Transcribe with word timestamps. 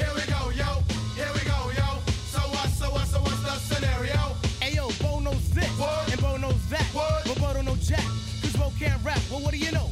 Here 0.00 0.14
we 0.14 0.22
go, 0.32 0.50
yo. 0.50 0.70
Here 1.14 1.30
we 1.34 1.42
go, 1.44 1.58
yo. 1.76 1.88
So 2.32 2.40
what, 2.40 2.68
so 2.70 2.90
what, 2.90 3.06
so 3.06 3.20
what's 3.20 3.42
the 3.42 3.54
scenario? 3.74 4.16
Hey 4.60 4.74
yo, 4.76 4.88
Bo 5.02 5.20
knows 5.20 5.50
this, 5.50 5.68
What? 5.78 6.10
and 6.12 6.20
Bo 6.20 6.36
knows 6.36 6.68
that, 6.70 6.84
What? 6.94 7.24
but 7.26 7.38
Bo 7.38 7.52
don't 7.54 7.64
know 7.66 7.76
Jack, 7.76 8.04
cause 8.42 8.56
Bo 8.56 8.72
can't 8.78 9.02
rap. 9.04 9.20
Well, 9.30 9.40
what 9.40 9.52
do 9.52 9.58
you 9.58 9.70
know? 9.72 9.90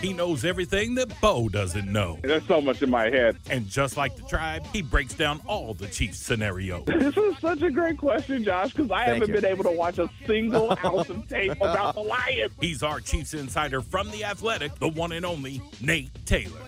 He 0.00 0.12
knows 0.12 0.44
everything 0.44 0.94
that 0.96 1.20
Bo 1.20 1.48
doesn't 1.48 1.90
know. 1.90 2.18
There's 2.22 2.46
so 2.46 2.60
much 2.60 2.82
in 2.82 2.90
my 2.90 3.10
head. 3.10 3.36
And 3.50 3.66
just 3.68 3.96
like 3.96 4.14
the 4.16 4.22
tribe, 4.22 4.64
he 4.72 4.80
breaks 4.82 5.14
down 5.14 5.40
all 5.46 5.74
the 5.74 5.88
Chiefs 5.88 6.18
scenarios. 6.18 6.84
This 6.98 7.16
is 7.16 7.38
such 7.38 7.62
a 7.62 7.70
great 7.70 7.96
question, 7.98 8.44
Josh, 8.44 8.72
because 8.74 8.90
I 8.92 9.04
haven't 9.04 9.32
been 9.32 9.44
able 9.44 9.64
to 9.64 9.70
watch 9.72 9.98
a 9.98 10.08
single 10.26 10.76
ounce 10.84 11.08
of 11.08 11.26
tape 11.28 11.52
about 11.60 11.94
the 11.94 12.00
Lions. 12.02 12.52
He's 12.60 12.82
our 12.84 13.00
Chiefs 13.00 13.34
insider 13.34 13.80
from 13.80 14.10
The 14.12 14.24
Athletic, 14.24 14.74
the 14.78 14.88
one 14.88 15.10
and 15.12 15.24
only 15.26 15.60
Nate 15.80 16.10
Taylor. 16.26 16.60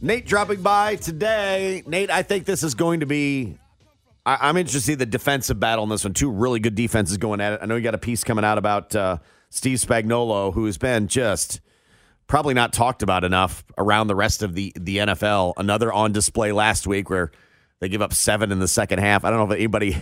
Nate 0.00 0.26
dropping 0.26 0.62
by 0.62 0.96
today. 0.96 1.82
Nate, 1.86 2.10
I 2.10 2.22
think 2.22 2.44
this 2.44 2.62
is 2.62 2.74
going 2.74 3.00
to 3.00 3.06
be. 3.06 3.58
I, 4.24 4.38
I'm 4.42 4.56
interested 4.56 4.80
to 4.80 4.84
see 4.84 4.94
the 4.94 5.06
defensive 5.06 5.58
battle 5.58 5.84
in 5.84 5.90
this 5.90 6.04
one. 6.04 6.12
Two 6.12 6.30
really 6.30 6.60
good 6.60 6.74
defenses 6.74 7.16
going 7.16 7.40
at 7.40 7.54
it. 7.54 7.60
I 7.62 7.66
know 7.66 7.76
you 7.76 7.82
got 7.82 7.94
a 7.94 7.98
piece 7.98 8.24
coming 8.24 8.44
out 8.44 8.58
about 8.58 8.94
uh, 8.94 9.18
Steve 9.50 9.78
Spagnuolo, 9.78 10.52
who 10.52 10.66
has 10.66 10.78
been 10.78 11.08
just 11.08 11.60
probably 12.26 12.54
not 12.54 12.72
talked 12.72 13.02
about 13.02 13.24
enough 13.24 13.64
around 13.78 14.08
the 14.08 14.16
rest 14.16 14.42
of 14.42 14.54
the 14.54 14.72
the 14.76 14.98
NFL. 14.98 15.54
Another 15.56 15.92
on 15.92 16.12
display 16.12 16.52
last 16.52 16.86
week 16.86 17.08
where 17.08 17.30
they 17.80 17.88
give 17.88 18.02
up 18.02 18.12
seven 18.12 18.52
in 18.52 18.58
the 18.58 18.68
second 18.68 18.98
half. 18.98 19.24
I 19.24 19.30
don't 19.30 19.38
know 19.38 19.54
if 19.54 19.58
anybody 19.58 19.96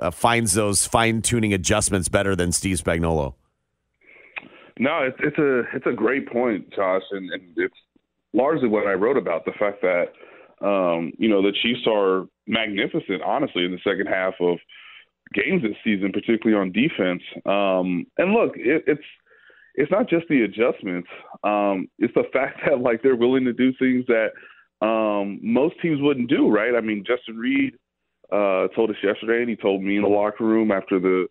uh, 0.00 0.10
finds 0.10 0.52
those 0.52 0.86
fine 0.86 1.22
tuning 1.22 1.52
adjustments 1.52 2.08
better 2.08 2.36
than 2.36 2.52
Steve 2.52 2.78
Spagnuolo. 2.78 3.34
No, 4.78 5.02
it's 5.02 5.16
it's 5.20 5.38
a 5.38 5.62
it's 5.74 5.86
a 5.86 5.92
great 5.92 6.28
point, 6.28 6.72
Josh, 6.74 7.02
and, 7.12 7.30
and 7.30 7.42
it's 7.56 7.74
largely 8.34 8.68
what 8.68 8.86
I 8.86 8.92
wrote 8.92 9.16
about 9.16 9.44
the 9.44 9.52
fact 9.58 9.80
that 9.82 10.06
um, 10.64 11.12
you 11.18 11.28
know 11.28 11.42
the 11.42 11.52
Chiefs 11.62 11.86
are 11.86 12.26
magnificent, 12.46 13.22
honestly, 13.22 13.64
in 13.64 13.70
the 13.70 13.78
second 13.78 14.06
half 14.06 14.34
of 14.40 14.58
games 15.32 15.62
this 15.62 15.76
season, 15.82 16.12
particularly 16.12 16.60
on 16.60 16.72
defense. 16.72 17.22
Um, 17.46 18.06
and 18.18 18.32
look, 18.32 18.52
it, 18.56 18.84
it's 18.86 19.02
it's 19.76 19.90
not 19.90 20.08
just 20.08 20.26
the 20.28 20.42
adjustments; 20.42 21.08
um, 21.42 21.88
it's 21.98 22.14
the 22.14 22.24
fact 22.32 22.60
that 22.66 22.80
like 22.80 23.02
they're 23.02 23.16
willing 23.16 23.44
to 23.44 23.52
do 23.52 23.72
things 23.78 24.04
that 24.06 24.30
um, 24.84 25.38
most 25.42 25.76
teams 25.80 26.00
wouldn't 26.02 26.28
do. 26.28 26.50
Right? 26.50 26.74
I 26.76 26.80
mean, 26.80 27.04
Justin 27.06 27.36
Reid 27.36 27.74
uh, 28.32 28.68
told 28.74 28.90
us 28.90 28.96
yesterday, 29.02 29.40
and 29.40 29.50
he 29.50 29.56
told 29.56 29.82
me 29.82 29.96
in 29.96 30.02
the 30.02 30.08
locker 30.08 30.44
room 30.44 30.70
after 30.70 30.98
the 30.98 31.26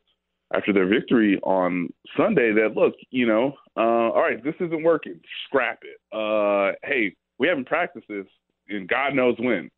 after 0.53 0.71
their 0.71 0.87
victory 0.87 1.39
on 1.43 1.91
Sunday 2.15 2.53
that 2.53 2.75
look, 2.75 2.93
you 3.09 3.25
know, 3.25 3.53
uh, 3.75 4.11
all 4.11 4.21
right, 4.21 4.43
this 4.43 4.55
isn't 4.59 4.83
working. 4.83 5.19
Scrap 5.47 5.79
it. 5.81 5.99
Uh, 6.15 6.75
hey, 6.83 7.15
we 7.39 7.47
haven't 7.47 7.67
practiced 7.67 8.07
this, 8.07 8.25
and 8.69 8.87
God 8.87 9.15
knows 9.15 9.35
when. 9.39 9.69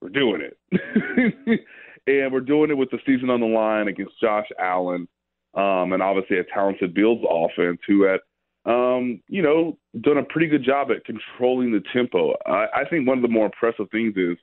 We're 0.00 0.08
doing 0.10 0.42
it, 0.42 0.58
and 2.06 2.32
we're 2.32 2.40
doing 2.40 2.70
it 2.70 2.76
with 2.76 2.90
the 2.90 2.98
season 3.06 3.30
on 3.30 3.40
the 3.40 3.46
line 3.46 3.88
against 3.88 4.20
Josh 4.20 4.48
Allen, 4.60 5.08
um, 5.54 5.92
and 5.94 6.02
obviously 6.02 6.38
a 6.38 6.44
talented 6.44 6.92
Bills 6.92 7.24
offense 7.26 7.78
who 7.86 8.02
had, 8.02 8.20
um, 8.66 9.22
you 9.28 9.40
know, 9.40 9.78
done 10.02 10.18
a 10.18 10.24
pretty 10.24 10.48
good 10.48 10.62
job 10.62 10.88
at 10.90 11.06
controlling 11.06 11.72
the 11.72 11.82
tempo. 11.94 12.34
I, 12.44 12.66
I 12.74 12.84
think 12.90 13.08
one 13.08 13.16
of 13.16 13.22
the 13.22 13.28
more 13.28 13.46
impressive 13.46 13.86
things 13.90 14.14
is 14.16 14.36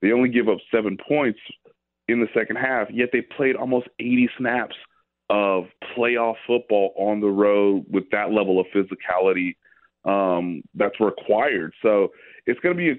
they 0.00 0.12
only 0.12 0.30
give 0.30 0.48
up 0.48 0.58
seven 0.74 0.96
points 1.06 1.40
in 2.08 2.20
the 2.20 2.28
second 2.32 2.56
half, 2.56 2.88
yet 2.90 3.10
they 3.12 3.20
played 3.20 3.56
almost 3.56 3.88
80 3.98 4.30
snaps 4.38 4.76
of 5.32 5.64
playoff 5.96 6.34
football 6.46 6.92
on 6.94 7.20
the 7.22 7.26
road 7.26 7.86
with 7.90 8.04
that 8.12 8.32
level 8.32 8.60
of 8.60 8.66
physicality 8.66 9.56
um, 10.04 10.62
that's 10.74 11.00
required. 11.00 11.72
So 11.82 12.08
it's 12.44 12.60
going 12.60 12.76
to 12.76 12.78
be 12.78 12.90
a 12.90 12.94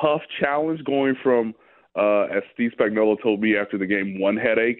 tough 0.00 0.22
challenge 0.40 0.82
going 0.84 1.14
from, 1.22 1.54
uh, 1.94 2.22
as 2.22 2.42
Steve 2.54 2.70
Spagnuolo 2.78 3.20
told 3.22 3.42
me 3.42 3.54
after 3.54 3.76
the 3.76 3.84
game, 3.84 4.18
one 4.18 4.38
headache 4.38 4.78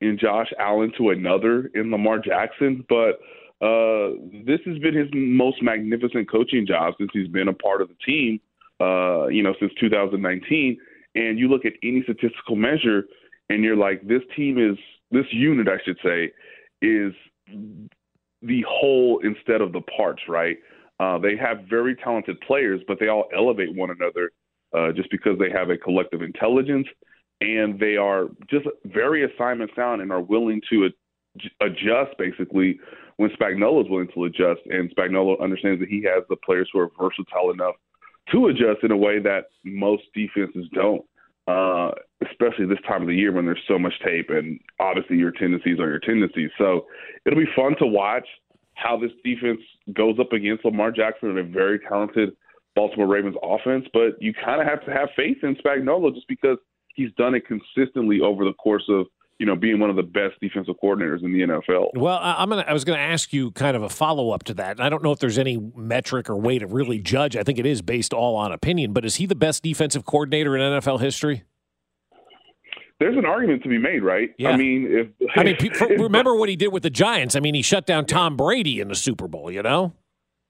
in 0.00 0.18
Josh 0.20 0.48
Allen 0.58 0.92
to 0.98 1.10
another 1.10 1.70
in 1.74 1.92
Lamar 1.92 2.18
Jackson. 2.18 2.84
But 2.88 3.20
uh, 3.64 4.18
this 4.44 4.58
has 4.66 4.78
been 4.78 4.96
his 4.96 5.08
most 5.14 5.62
magnificent 5.62 6.28
coaching 6.28 6.66
job 6.66 6.94
since 6.98 7.10
he's 7.12 7.28
been 7.28 7.46
a 7.46 7.54
part 7.54 7.80
of 7.80 7.88
the 7.88 7.96
team, 8.04 8.40
uh, 8.80 9.28
you 9.28 9.44
know, 9.44 9.54
since 9.60 9.72
2019. 9.78 10.76
And 11.14 11.38
you 11.38 11.46
look 11.46 11.64
at 11.64 11.74
any 11.84 12.02
statistical 12.02 12.56
measure, 12.56 13.04
and 13.48 13.62
you're 13.62 13.76
like, 13.76 14.02
this 14.08 14.22
team 14.34 14.58
is 14.58 14.76
this 15.14 15.26
unit, 15.32 15.68
I 15.68 15.78
should 15.84 15.98
say, 16.04 16.32
is 16.82 17.12
the 18.42 18.64
whole 18.68 19.20
instead 19.24 19.60
of 19.60 19.72
the 19.72 19.80
parts, 19.96 20.22
right? 20.28 20.58
Uh, 21.00 21.18
they 21.18 21.36
have 21.36 21.64
very 21.68 21.96
talented 21.96 22.40
players, 22.40 22.80
but 22.86 22.98
they 23.00 23.08
all 23.08 23.28
elevate 23.36 23.74
one 23.74 23.90
another 23.90 24.30
uh, 24.76 24.92
just 24.92 25.10
because 25.10 25.38
they 25.38 25.50
have 25.50 25.70
a 25.70 25.76
collective 25.76 26.22
intelligence 26.22 26.86
and 27.40 27.78
they 27.78 27.96
are 27.96 28.26
just 28.48 28.66
very 28.84 29.24
assignment 29.24 29.70
sound 29.74 30.00
and 30.00 30.12
are 30.12 30.20
willing 30.20 30.60
to 30.70 30.86
ad- 30.86 31.50
adjust 31.60 32.16
basically 32.18 32.78
when 33.16 33.30
Spagnuolo 33.30 33.84
is 33.84 33.90
willing 33.90 34.08
to 34.14 34.24
adjust. 34.24 34.60
And 34.66 34.94
Spagnuolo 34.94 35.40
understands 35.40 35.80
that 35.80 35.88
he 35.88 36.02
has 36.02 36.22
the 36.28 36.36
players 36.36 36.68
who 36.72 36.80
are 36.80 36.90
versatile 36.98 37.50
enough 37.50 37.74
to 38.32 38.46
adjust 38.46 38.82
in 38.82 38.90
a 38.90 38.96
way 38.96 39.18
that 39.20 39.46
most 39.64 40.04
defenses 40.14 40.66
don't 40.72 41.04
uh, 41.46 41.90
especially 42.30 42.66
this 42.66 42.78
time 42.88 43.02
of 43.02 43.08
the 43.08 43.14
year 43.14 43.32
when 43.32 43.44
there's 43.44 43.62
so 43.68 43.78
much 43.78 43.92
tape 44.04 44.30
and 44.30 44.58
obviously 44.80 45.16
your 45.16 45.30
tendencies 45.30 45.78
are 45.78 45.90
your 45.90 46.00
tendencies. 46.00 46.50
So 46.58 46.86
it'll 47.26 47.38
be 47.38 47.50
fun 47.54 47.76
to 47.78 47.86
watch 47.86 48.26
how 48.74 48.98
this 48.98 49.10
defense 49.24 49.60
goes 49.92 50.18
up 50.18 50.32
against 50.32 50.64
Lamar 50.64 50.90
Jackson 50.90 51.30
and 51.30 51.38
a 51.38 51.44
very 51.44 51.78
talented 51.78 52.30
Baltimore 52.74 53.06
Ravens 53.06 53.36
offense. 53.42 53.86
But 53.92 54.20
you 54.20 54.32
kind 54.32 54.60
of 54.60 54.66
have 54.66 54.84
to 54.86 54.92
have 54.92 55.08
faith 55.16 55.38
in 55.42 55.56
Spagnuolo 55.56 56.14
just 56.14 56.28
because 56.28 56.58
he's 56.94 57.12
done 57.16 57.34
it 57.34 57.44
consistently 57.46 58.20
over 58.20 58.44
the 58.44 58.54
course 58.54 58.84
of 58.88 59.06
you 59.38 59.46
know 59.46 59.56
being 59.56 59.80
one 59.80 59.90
of 59.90 59.96
the 59.96 60.02
best 60.02 60.34
defensive 60.40 60.74
coordinators 60.82 61.22
in 61.24 61.32
the 61.32 61.40
NFL. 61.40 61.88
Well, 61.94 62.18
I- 62.18 62.36
I'm 62.38 62.48
gonna. 62.48 62.64
I 62.66 62.72
was 62.72 62.84
gonna 62.84 62.98
ask 62.98 63.32
you 63.32 63.50
kind 63.52 63.76
of 63.76 63.82
a 63.82 63.88
follow 63.88 64.30
up 64.30 64.44
to 64.44 64.54
that. 64.54 64.80
I 64.80 64.88
don't 64.88 65.02
know 65.02 65.12
if 65.12 65.18
there's 65.18 65.38
any 65.38 65.58
metric 65.76 66.30
or 66.30 66.36
way 66.36 66.58
to 66.58 66.66
really 66.66 66.98
judge. 67.00 67.36
I 67.36 67.42
think 67.42 67.58
it 67.58 67.66
is 67.66 67.82
based 67.82 68.12
all 68.14 68.36
on 68.36 68.52
opinion. 68.52 68.92
But 68.92 69.04
is 69.04 69.16
he 69.16 69.26
the 69.26 69.34
best 69.34 69.62
defensive 69.62 70.04
coordinator 70.04 70.56
in 70.56 70.62
NFL 70.62 71.00
history? 71.00 71.42
There's 73.00 73.16
an 73.16 73.24
argument 73.26 73.62
to 73.64 73.68
be 73.68 73.76
made, 73.78 74.02
right? 74.04 74.30
Yeah. 74.38 74.50
I 74.50 74.56
mean, 74.56 74.86
if 74.88 75.08
I 75.36 75.42
mean, 75.42 75.56
for- 75.74 75.88
remember 75.88 76.34
what 76.36 76.48
he 76.48 76.56
did 76.56 76.68
with 76.68 76.84
the 76.84 76.90
Giants? 76.90 77.34
I 77.34 77.40
mean, 77.40 77.54
he 77.54 77.62
shut 77.62 77.86
down 77.86 78.06
Tom 78.06 78.36
Brady 78.36 78.80
in 78.80 78.88
the 78.88 78.94
Super 78.94 79.26
Bowl. 79.28 79.50
You 79.50 79.62
know, 79.62 79.92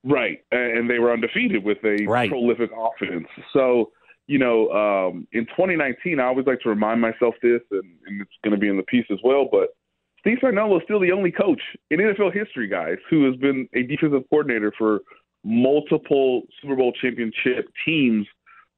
Right, 0.07 0.41
and 0.53 0.89
they 0.91 0.99
were 0.99 1.11
undefeated 1.15 1.65
with 1.65 1.79
a 1.85 2.05
Right. 2.07 2.29
prolific 2.29 2.71
offense. 2.77 3.27
So, 3.55 3.91
you 4.27 4.39
know, 4.39 4.71
um, 4.71 5.27
in 5.33 5.47
2019, 5.47 6.19
I 6.19 6.25
always 6.25 6.47
like 6.47 6.61
to 6.61 6.69
remind 6.69 7.01
myself 7.01 7.35
this, 7.43 7.61
and, 7.71 7.85
and 8.07 8.21
it's 8.21 8.31
going 8.43 8.53
to 8.53 8.61
be 8.61 8.69
in 8.69 8.77
the 8.77 8.83
piece 8.85 9.07
as 9.11 9.19
well. 9.23 9.49
But 9.51 9.77
Steve 10.21 10.39
Spagnuolo 10.43 10.79
is 10.79 10.83
still 10.85 11.01
the 11.01 11.13
only 11.13 11.31
coach 11.31 11.61
in 11.91 12.01
NFL 12.01 12.33
history, 12.33 12.69
guys, 12.69 12.97
who 13.11 13.27
has 13.27 13.37
been 13.37 13.69
a 13.75 13.83
defensive 13.83 14.23
coordinator 14.31 14.73
for 14.79 15.01
multiple 15.45 16.43
Super 16.63 16.77
Bowl 16.77 16.93
championship 17.01 17.69
teams 17.85 18.27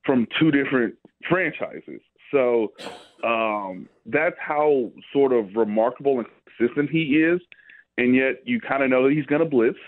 from 0.04 0.26
two 0.38 0.50
different 0.50 0.94
franchises. 1.28 2.00
So 2.32 2.72
um, 3.22 3.88
that's 4.04 4.37
how 4.40 4.90
sort 5.12 5.32
of 5.32 5.54
remarkable 5.54 6.19
and 6.19 6.26
consistent 6.58 6.90
he 6.90 7.22
is. 7.22 7.40
And 7.99 8.14
yet, 8.14 8.42
you 8.44 8.60
kind 8.60 8.82
of 8.82 8.90
know 8.90 9.04
that 9.04 9.14
he's 9.14 9.26
going 9.26 9.42
to 9.42 9.49
blitz. 9.49 9.78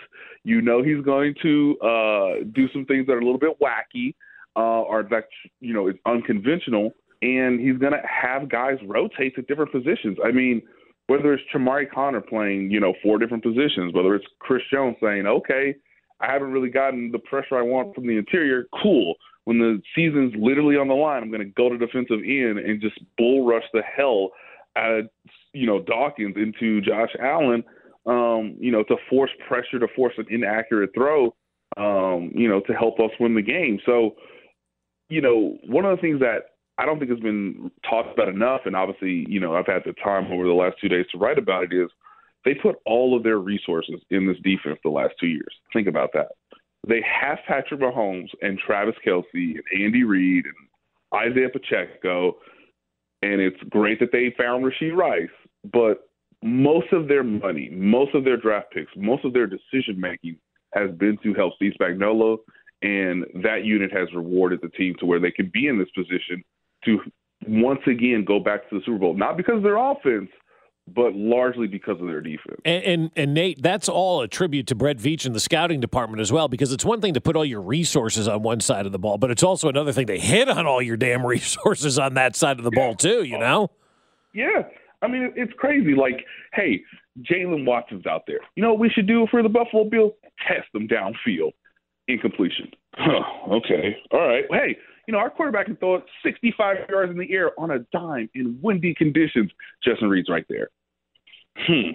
You 0.45 0.63
know 0.63 0.83
he's 0.83 1.05
going 1.05 1.35
to 1.43 1.79
uh, 1.81 2.45
do 2.53 2.69
some 2.73 2.87
things 2.87 3.07
that 3.07 3.13
are 3.13 3.19
a 3.19 3.25
little 3.25 3.39
bit 3.39 3.59
wacky. 3.61 4.15
Uh, 4.57 4.83
or 4.83 5.03
that 5.05 5.25
you 5.61 5.73
know 5.73 5.89
is 5.89 5.97
unconventional, 6.07 6.93
and 7.23 7.61
he's 7.61 7.79
going 7.79 7.93
to 7.93 8.03
have 8.07 8.49
guys 8.49 8.79
rotate 8.87 9.35
to 9.37 9.43
different 9.43 9.73
positions. 9.73 10.19
I 10.25 10.33
mean, 10.33 10.63
whether 11.07 11.33
it's 11.33 11.43
Chamarri 11.55 11.91
Conner 11.91 12.21
playing 12.21 12.71
you 12.71 12.81
know 12.81 12.95
four 13.03 13.19
different 13.19 13.43
positions, 13.43 13.95
whether 13.95 14.15
it's 14.15 14.27
Chris 14.41 14.63
Jones 14.73 14.97
saying, 15.03 15.27
okay, 15.27 15.75
I 16.21 16.33
haven't 16.33 16.53
really 16.53 16.71
gotten 16.71 17.11
the 17.13 17.19
pressure 17.19 17.59
I 17.59 17.63
want 17.63 17.95
from 17.95 18.07
the 18.07 18.17
interior, 18.17 18.67
cool. 18.83 19.15
When 19.45 19.59
the 19.59 19.81
season's 19.95 20.35
literally 20.37 20.77
on 20.77 20.89
the 20.89 20.95
line, 20.95 21.23
I'm 21.23 21.31
going 21.31 21.41
to 21.41 21.47
go 21.47 21.71
to 21.71 21.79
defensive 21.79 22.19
end 22.23 22.59
and 22.59 22.83
just 22.83 23.01
bull 23.17 23.47
rush 23.47 23.65
the 23.73 23.81
hell 23.83 24.31
out 24.77 24.99
of 24.99 25.09
you 25.53 25.67
know 25.67 25.81
Dawkins 25.83 26.37
into 26.37 26.81
Josh 26.83 27.11
Allen 27.21 27.65
um, 28.09 28.57
you 28.59 28.73
know, 28.73 28.83
to 28.85 28.97
force 29.11 29.31
pressure, 29.47 29.79
to 29.79 29.87
force 29.95 30.15
an 30.17 30.27
inaccurate 30.31 30.91
throw, 30.95 31.35
um, 31.77 32.33
you 32.35 32.49
know, 32.49 32.61
to 32.67 32.73
help 32.73 32.99
us 33.01 33.11
win 33.21 33.35
the 33.35 33.43
game. 33.43 33.79
So, 33.85 34.17
you 35.09 35.21
know, 35.21 35.57
one 35.67 35.85
of 35.85 35.97
the 35.97 36.01
things 36.01 36.21
that 36.21 36.51
I 36.79 36.87
don't 36.87 36.99
think 36.99 37.11
has 37.11 37.21
been 37.21 37.71
talked 37.89 38.13
about 38.13 38.29
enough, 38.29 38.63
and 38.65 38.77
obviously, 38.77 39.27
you 39.29 39.41
know, 39.41 39.55
I've 39.55 39.67
had 39.67 39.83
the 39.85 39.93
time 39.95 40.31
over 40.33 40.45
the 40.45 40.53
last 40.53 40.77
two 40.81 40.89
days 40.89 41.07
to 41.13 41.19
write 41.19 41.39
about 41.39 41.65
it, 41.65 41.73
is 41.73 41.91
they 42.45 42.55
put 42.55 42.77
all 42.87 43.17
of 43.17 43.25
their 43.25 43.39
resources 43.39 44.01
in 44.11 44.27
this 44.27 44.37
defense 44.45 44.79
the 44.85 44.91
last 44.91 45.15
two 45.19 45.27
years. 45.27 45.53
Think 45.73 45.89
about 45.89 46.11
that. 46.15 46.29
They 46.87 47.03
have 47.03 47.39
Patrick 47.49 47.81
Mahomes 47.81 48.29
and 48.43 48.59
Travis 48.59 48.95
Kelce 49.05 49.25
and 49.35 49.63
Andy 49.83 50.05
Reid 50.05 50.45
and 50.45 51.21
Isaiah 51.33 51.49
Pacheco, 51.49 52.37
and 53.23 53.41
it's 53.41 53.61
great 53.71 53.99
that 53.99 54.13
they 54.13 54.33
found 54.39 54.65
Rashee 54.65 54.95
Rice, 54.95 55.29
but 55.73 56.09
most 56.45 56.93
of 56.93 57.09
their 57.09 57.25
money, 57.25 57.69
most 57.73 58.15
of 58.15 58.25
their 58.25 58.37
draft 58.37 58.69
picks, 58.73 58.93
most 58.97 59.25
of 59.25 59.33
their 59.33 59.47
decision 59.49 59.99
making 59.99 60.37
has 60.75 60.91
been 60.93 61.19
to 61.25 61.35
help 61.35 61.55
Steve 61.57 61.73
Spagnuolo, 61.81 62.39
and 62.83 63.25
that 63.43 63.65
unit 63.65 63.93
has 63.93 64.09
rewarded 64.15 64.61
the 64.63 64.69
team 64.71 64.95
to 65.01 65.07
where 65.07 65.21
they 65.21 65.31
can 65.31 65.51
be 65.53 65.67
in 65.67 65.79
this 65.79 65.89
position 65.91 66.43
to 66.85 66.99
once 67.47 67.81
again 67.87 68.25
go 68.27 68.39
back 68.39 68.69
to 68.69 68.79
the 68.79 68.85
Super 68.85 68.99
Bowl, 68.99 69.15
not 69.15 69.37
because 69.37 69.57
of 69.57 69.63
their 69.63 69.77
offense, 69.77 70.31
but 70.95 71.15
largely 71.15 71.67
because 71.67 72.01
of 72.01 72.07
their 72.07 72.21
defense. 72.21 72.61
And, 72.65 72.85
and, 72.85 73.11
and 73.17 73.35
Nate, 73.35 73.63
that's 73.63 73.89
all 73.89 74.23
a 74.23 74.29
tribute 74.29 74.67
to 74.69 74.75
Brett 74.75 74.97
Veach 74.99 75.27
and 75.27 75.35
the 75.35 75.41
scouting 75.41 75.81
department 75.81 76.21
as 76.21 76.33
well, 76.33 76.49
because 76.49 76.73
it's 76.73 76.85
one 76.85 77.01
thing 77.01 77.15
to 77.15 77.21
put 77.21 77.37
all 77.37 77.45
your 77.45 77.61
resources 77.61 78.27
on 78.27 78.43
one 78.43 78.61
side 78.61 78.87
of 78.87 78.93
the 78.93 78.99
ball, 78.99 79.19
but 79.19 79.31
it's 79.31 79.43
also 79.43 79.69
another 79.69 79.93
thing 79.93 80.07
to 80.07 80.19
hit 80.19 80.49
on 80.49 80.67
all 80.67 80.81
your 80.81 80.97
damn 80.97 81.27
resources 81.27 81.99
on 81.99 82.15
that 82.15 82.37
side 82.37 82.59
of 82.59 82.65
the 82.65 82.71
yeah. 82.73 82.81
ball 82.81 82.95
too. 82.95 83.23
You 83.25 83.39
know? 83.39 83.71
Yeah, 84.35 84.63
I 85.03 85.09
mean, 85.09 85.33
it's 85.37 85.53
crazy. 85.59 85.95
Like, 85.95 86.25
hey, 86.55 86.83
Jaylen 87.23 87.65
Watson's 87.67 88.07
out 88.07 88.23
there. 88.27 88.41
You 88.55 88.63
know 88.63 88.71
what 88.71 88.81
we 88.81 88.91
should 88.91 89.07
do 89.07 89.27
for 89.31 89.43
the 89.43 89.49
Buffalo 89.49 89.85
Bills? 89.85 90.13
Test 90.47 90.67
them 90.73 90.89
downfield. 90.89 91.53
Incompletion. 92.09 92.71
Huh, 92.95 93.23
okay. 93.53 93.97
All 94.13 94.27
right. 94.27 94.45
Hey, 94.51 94.77
you 95.07 95.13
know, 95.13 95.19
our 95.19 95.31
quarterback 95.31 95.67
can 95.67 95.77
throw 95.77 95.97
it 95.97 96.05
65 96.23 96.77
yards 96.89 97.11
in 97.11 97.19
the 97.19 97.33
air 97.33 97.59
on 97.59 97.71
a 97.71 97.79
dime 97.93 98.29
in 98.35 98.59
windy 98.63 98.95
conditions. 98.95 99.51
Justin 99.85 100.09
Reid's 100.09 100.29
right 100.29 100.45
there. 100.49 100.69
Hmm. 101.57 101.91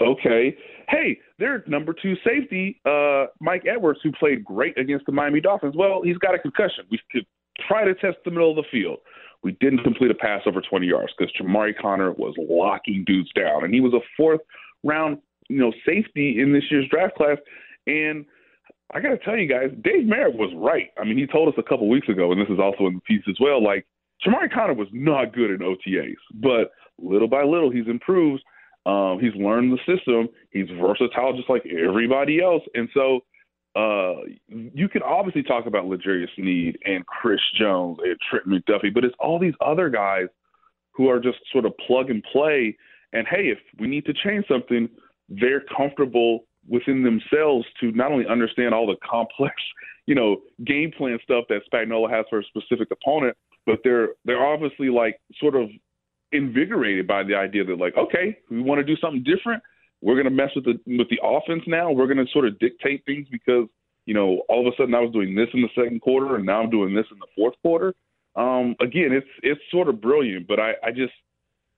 Okay. 0.00 0.56
Hey, 0.88 1.18
their 1.38 1.62
number 1.66 1.94
two 1.94 2.14
safety, 2.24 2.80
uh, 2.84 3.26
Mike 3.40 3.64
Edwards, 3.66 4.00
who 4.02 4.12
played 4.12 4.44
great 4.44 4.76
against 4.78 5.06
the 5.06 5.12
Miami 5.12 5.40
Dolphins. 5.40 5.74
Well, 5.76 6.02
he's 6.02 6.18
got 6.18 6.34
a 6.34 6.38
concussion. 6.38 6.84
We 6.90 7.00
could 7.10 7.26
try 7.68 7.84
to 7.84 7.94
test 7.94 8.16
the 8.24 8.30
middle 8.30 8.50
of 8.50 8.56
the 8.56 8.64
field. 8.70 8.98
We 9.42 9.52
didn't 9.60 9.82
complete 9.82 10.10
a 10.10 10.14
pass 10.14 10.42
over 10.46 10.60
20 10.60 10.86
yards 10.86 11.12
because 11.16 11.32
Chamarri 11.38 11.76
Conner 11.78 12.12
was 12.12 12.34
locking 12.38 13.04
dudes 13.06 13.30
down, 13.34 13.64
and 13.64 13.74
he 13.74 13.80
was 13.80 13.92
a 13.92 14.00
fourth 14.16 14.40
round, 14.84 15.18
you 15.48 15.58
know, 15.58 15.72
safety 15.84 16.40
in 16.40 16.52
this 16.52 16.64
year's 16.70 16.88
draft 16.88 17.16
class. 17.16 17.38
And 17.86 18.24
I 18.92 19.00
got 19.00 19.10
to 19.10 19.18
tell 19.18 19.36
you 19.36 19.48
guys, 19.48 19.70
Dave 19.82 20.06
Merritt 20.06 20.34
was 20.34 20.52
right. 20.56 20.90
I 21.00 21.04
mean, 21.04 21.16
he 21.16 21.26
told 21.26 21.48
us 21.48 21.54
a 21.58 21.62
couple 21.62 21.88
weeks 21.88 22.08
ago, 22.08 22.30
and 22.32 22.40
this 22.40 22.48
is 22.48 22.58
also 22.58 22.86
in 22.86 22.94
the 22.94 23.00
piece 23.00 23.24
as 23.28 23.36
well. 23.40 23.62
Like 23.62 23.86
Chamarri 24.24 24.52
Conner 24.52 24.74
was 24.74 24.88
not 24.92 25.34
good 25.34 25.50
in 25.50 25.58
OTAs, 25.58 26.14
but 26.34 26.72
little 26.98 27.28
by 27.28 27.42
little 27.42 27.70
he's 27.70 27.88
improved. 27.88 28.42
Um, 28.84 29.18
he's 29.20 29.34
learned 29.34 29.72
the 29.72 29.96
system. 29.96 30.28
He's 30.50 30.68
versatile, 30.80 31.36
just 31.36 31.48
like 31.48 31.62
everybody 31.66 32.42
else, 32.42 32.62
and 32.74 32.88
so 32.92 33.20
uh, 33.74 34.20
you 34.48 34.88
can 34.88 35.02
obviously 35.02 35.42
talk 35.42 35.66
about 35.66 35.86
L'Jarius 35.86 36.28
Sneed 36.36 36.76
and 36.84 37.06
Chris 37.06 37.40
Jones 37.58 37.98
and 38.02 38.16
Trent 38.28 38.46
McDuffie, 38.46 38.92
but 38.92 39.04
it's 39.04 39.14
all 39.18 39.38
these 39.38 39.54
other 39.64 39.88
guys 39.88 40.26
who 40.92 41.08
are 41.08 41.18
just 41.18 41.38
sort 41.50 41.64
of 41.64 41.72
plug 41.86 42.10
and 42.10 42.22
play. 42.32 42.76
And 43.14 43.26
hey, 43.26 43.44
if 43.44 43.58
we 43.78 43.86
need 43.86 44.04
to 44.06 44.12
change 44.12 44.44
something, 44.46 44.88
they're 45.28 45.62
comfortable 45.74 46.44
within 46.68 47.02
themselves 47.02 47.66
to 47.80 47.90
not 47.92 48.12
only 48.12 48.26
understand 48.26 48.74
all 48.74 48.86
the 48.86 48.96
complex, 49.08 49.54
you 50.06 50.14
know, 50.14 50.38
game 50.64 50.90
plan 50.96 51.18
stuff 51.22 51.44
that 51.48 51.60
Spagnuolo 51.72 52.10
has 52.10 52.26
for 52.28 52.40
a 52.40 52.44
specific 52.44 52.88
opponent, 52.90 53.36
but 53.66 53.78
they're 53.84 54.10
they're 54.24 54.44
obviously 54.44 54.88
like 54.88 55.20
sort 55.38 55.54
of 55.54 55.68
invigorated 56.32 57.06
by 57.06 57.22
the 57.22 57.34
idea 57.34 57.64
that 57.64 57.78
like, 57.78 57.96
okay, 57.96 58.36
we 58.50 58.60
want 58.60 58.78
to 58.78 58.84
do 58.84 58.96
something 59.00 59.22
different 59.22 59.62
we're 60.02 60.14
going 60.14 60.24
to 60.24 60.30
mess 60.30 60.50
with 60.54 60.64
the 60.64 60.78
with 60.98 61.08
the 61.08 61.20
offense 61.22 61.62
now. 61.66 61.90
We're 61.90 62.12
going 62.12 62.24
to 62.24 62.30
sort 62.32 62.46
of 62.46 62.58
dictate 62.58 63.04
things 63.06 63.26
because 63.30 63.68
you 64.04 64.14
know 64.14 64.42
all 64.48 64.66
of 64.66 64.72
a 64.72 64.76
sudden 64.76 64.94
I 64.94 65.00
was 65.00 65.12
doing 65.12 65.34
this 65.34 65.48
in 65.54 65.62
the 65.62 65.68
second 65.74 66.00
quarter 66.00 66.36
and 66.36 66.44
now 66.44 66.60
I'm 66.60 66.70
doing 66.70 66.94
this 66.94 67.06
in 67.10 67.18
the 67.18 67.26
fourth 67.36 67.54
quarter. 67.62 67.94
Um, 68.34 68.74
again, 68.80 69.12
it's 69.12 69.28
it's 69.42 69.60
sort 69.70 69.88
of 69.88 70.00
brilliant, 70.00 70.48
but 70.48 70.58
I, 70.58 70.72
I 70.82 70.90
just 70.90 71.12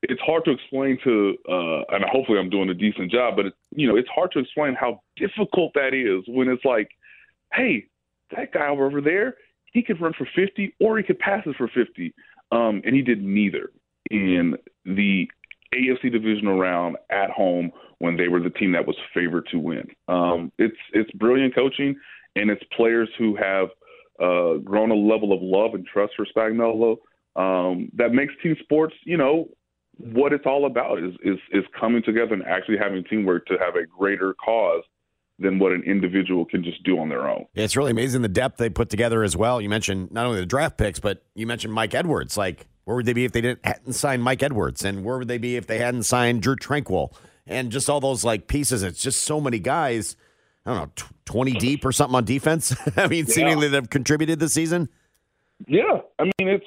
it's 0.08 0.20
hard 0.20 0.44
to 0.44 0.50
explain 0.50 0.98
to 1.04 1.36
uh, 1.48 1.82
and 1.94 2.04
hopefully 2.10 2.38
I'm 2.38 2.50
doing 2.50 2.68
a 2.70 2.74
decent 2.74 3.10
job, 3.10 3.36
but 3.36 3.46
it, 3.46 3.54
you 3.74 3.88
know 3.88 3.96
it's 3.96 4.08
hard 4.14 4.32
to 4.32 4.38
explain 4.38 4.74
how 4.74 5.00
difficult 5.16 5.72
that 5.74 5.94
is 5.94 6.24
when 6.28 6.48
it's 6.48 6.64
like, 6.64 6.88
hey, 7.52 7.86
that 8.36 8.52
guy 8.52 8.68
over 8.68 9.00
there, 9.00 9.36
he 9.72 9.82
could 9.82 10.00
run 10.00 10.12
for 10.16 10.26
50 10.34 10.74
or 10.80 10.98
he 10.98 11.04
could 11.04 11.18
pass 11.18 11.42
it 11.46 11.56
for 11.56 11.68
50, 11.68 12.14
um, 12.52 12.82
and 12.84 12.94
he 12.94 13.02
did 13.02 13.22
neither 13.22 13.70
in 14.10 14.56
the 14.84 15.28
AFC 15.74 16.12
divisional 16.12 16.58
round 16.58 16.96
at 17.10 17.30
home 17.30 17.70
when 17.98 18.16
they 18.16 18.28
were 18.28 18.40
the 18.40 18.50
team 18.50 18.72
that 18.72 18.86
was 18.86 18.96
favored 19.12 19.46
to 19.50 19.58
win. 19.58 19.86
Um, 20.08 20.52
it's 20.58 20.76
it's 20.92 21.10
brilliant 21.12 21.54
coaching, 21.54 21.96
and 22.36 22.50
it's 22.50 22.62
players 22.76 23.08
who 23.18 23.36
have 23.36 23.68
uh, 24.20 24.58
grown 24.58 24.90
a 24.90 24.94
level 24.94 25.32
of 25.32 25.40
love 25.42 25.74
and 25.74 25.86
trust 25.86 26.12
for 26.16 26.26
Spagnuolo 26.26 26.96
um, 27.36 27.90
that 27.94 28.12
makes 28.12 28.32
team 28.42 28.56
sports, 28.62 28.94
you 29.04 29.16
know, 29.16 29.48
what 29.98 30.32
it's 30.32 30.46
all 30.46 30.66
about 30.66 30.98
is 30.98 31.14
is 31.22 31.38
is 31.52 31.64
coming 31.78 32.02
together 32.02 32.34
and 32.34 32.44
actually 32.44 32.78
having 32.78 33.04
teamwork 33.04 33.46
to 33.46 33.54
have 33.58 33.76
a 33.76 33.86
greater 33.86 34.34
cause 34.34 34.82
than 35.38 35.58
what 35.58 35.72
an 35.72 35.82
individual 35.82 36.44
can 36.44 36.62
just 36.62 36.82
do 36.84 36.98
on 36.98 37.08
their 37.08 37.28
own. 37.28 37.44
It's 37.54 37.76
really 37.76 37.90
amazing 37.90 38.22
the 38.22 38.28
depth 38.28 38.58
they 38.58 38.70
put 38.70 38.88
together 38.88 39.24
as 39.24 39.36
well. 39.36 39.60
You 39.60 39.68
mentioned 39.68 40.12
not 40.12 40.26
only 40.26 40.40
the 40.40 40.46
draft 40.46 40.78
picks, 40.78 41.00
but 41.00 41.24
you 41.34 41.46
mentioned 41.46 41.72
Mike 41.72 41.92
Edwards. 41.92 42.36
Like, 42.36 42.66
where 42.84 42.96
would 42.96 43.06
they 43.06 43.12
be 43.12 43.24
if 43.24 43.32
they 43.32 43.40
didn't 43.40 43.64
hadn't 43.64 43.94
signed 43.94 44.22
Mike 44.22 44.42
Edwards, 44.42 44.84
and 44.84 45.04
where 45.04 45.18
would 45.18 45.28
they 45.28 45.38
be 45.38 45.56
if 45.56 45.66
they 45.66 45.78
hadn't 45.78 46.04
signed 46.04 46.42
Drue 46.42 46.56
Tranquill, 46.56 47.12
and 47.46 47.70
just 47.70 47.88
all 47.88 48.00
those 48.00 48.24
like 48.24 48.46
pieces. 48.46 48.82
It's 48.82 49.02
just 49.02 49.22
so 49.22 49.40
many 49.40 49.58
guys. 49.58 50.16
I 50.66 50.74
don't 50.74 50.78
know, 50.80 51.04
twenty 51.24 51.52
deep 51.52 51.84
or 51.84 51.92
something 51.92 52.16
on 52.16 52.24
defense. 52.24 52.74
I 52.96 53.08
mean, 53.08 53.26
yeah. 53.26 53.34
seemingly 53.34 53.68
that 53.68 53.76
have 53.76 53.90
contributed 53.90 54.38
this 54.38 54.52
season. 54.52 54.88
Yeah, 55.66 56.00
I 56.18 56.24
mean 56.24 56.48
it's 56.48 56.66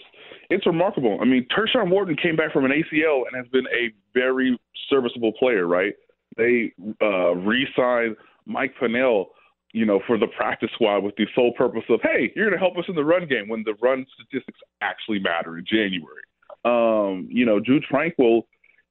it's 0.49 0.65
remarkable. 0.65 1.17
I 1.21 1.25
mean, 1.25 1.45
Tershawn 1.55 1.89
Wharton 1.89 2.15
came 2.15 2.35
back 2.35 2.53
from 2.53 2.65
an 2.65 2.71
ACL 2.71 3.23
and 3.27 3.35
has 3.35 3.47
been 3.51 3.65
a 3.67 3.91
very 4.13 4.59
serviceable 4.89 5.33
player. 5.33 5.67
Right? 5.67 5.93
They 6.37 6.71
uh, 7.01 7.35
re-signed 7.35 8.15
Mike 8.45 8.73
Pennel, 8.79 9.29
you 9.73 9.85
know, 9.85 9.99
for 10.07 10.17
the 10.17 10.27
practice 10.27 10.69
squad 10.73 10.99
with 10.99 11.15
the 11.15 11.25
sole 11.35 11.53
purpose 11.57 11.83
of, 11.89 11.99
hey, 12.01 12.31
you're 12.35 12.49
going 12.49 12.57
to 12.57 12.63
help 12.63 12.77
us 12.77 12.85
in 12.87 12.95
the 12.95 13.03
run 13.03 13.27
game 13.27 13.49
when 13.49 13.63
the 13.63 13.73
run 13.81 14.05
statistics 14.13 14.59
actually 14.81 15.19
matter 15.19 15.57
in 15.57 15.65
January. 15.65 16.23
Um, 16.63 17.27
you 17.29 17.45
know, 17.45 17.59
Drue 17.59 17.81
Tranquill 17.81 18.43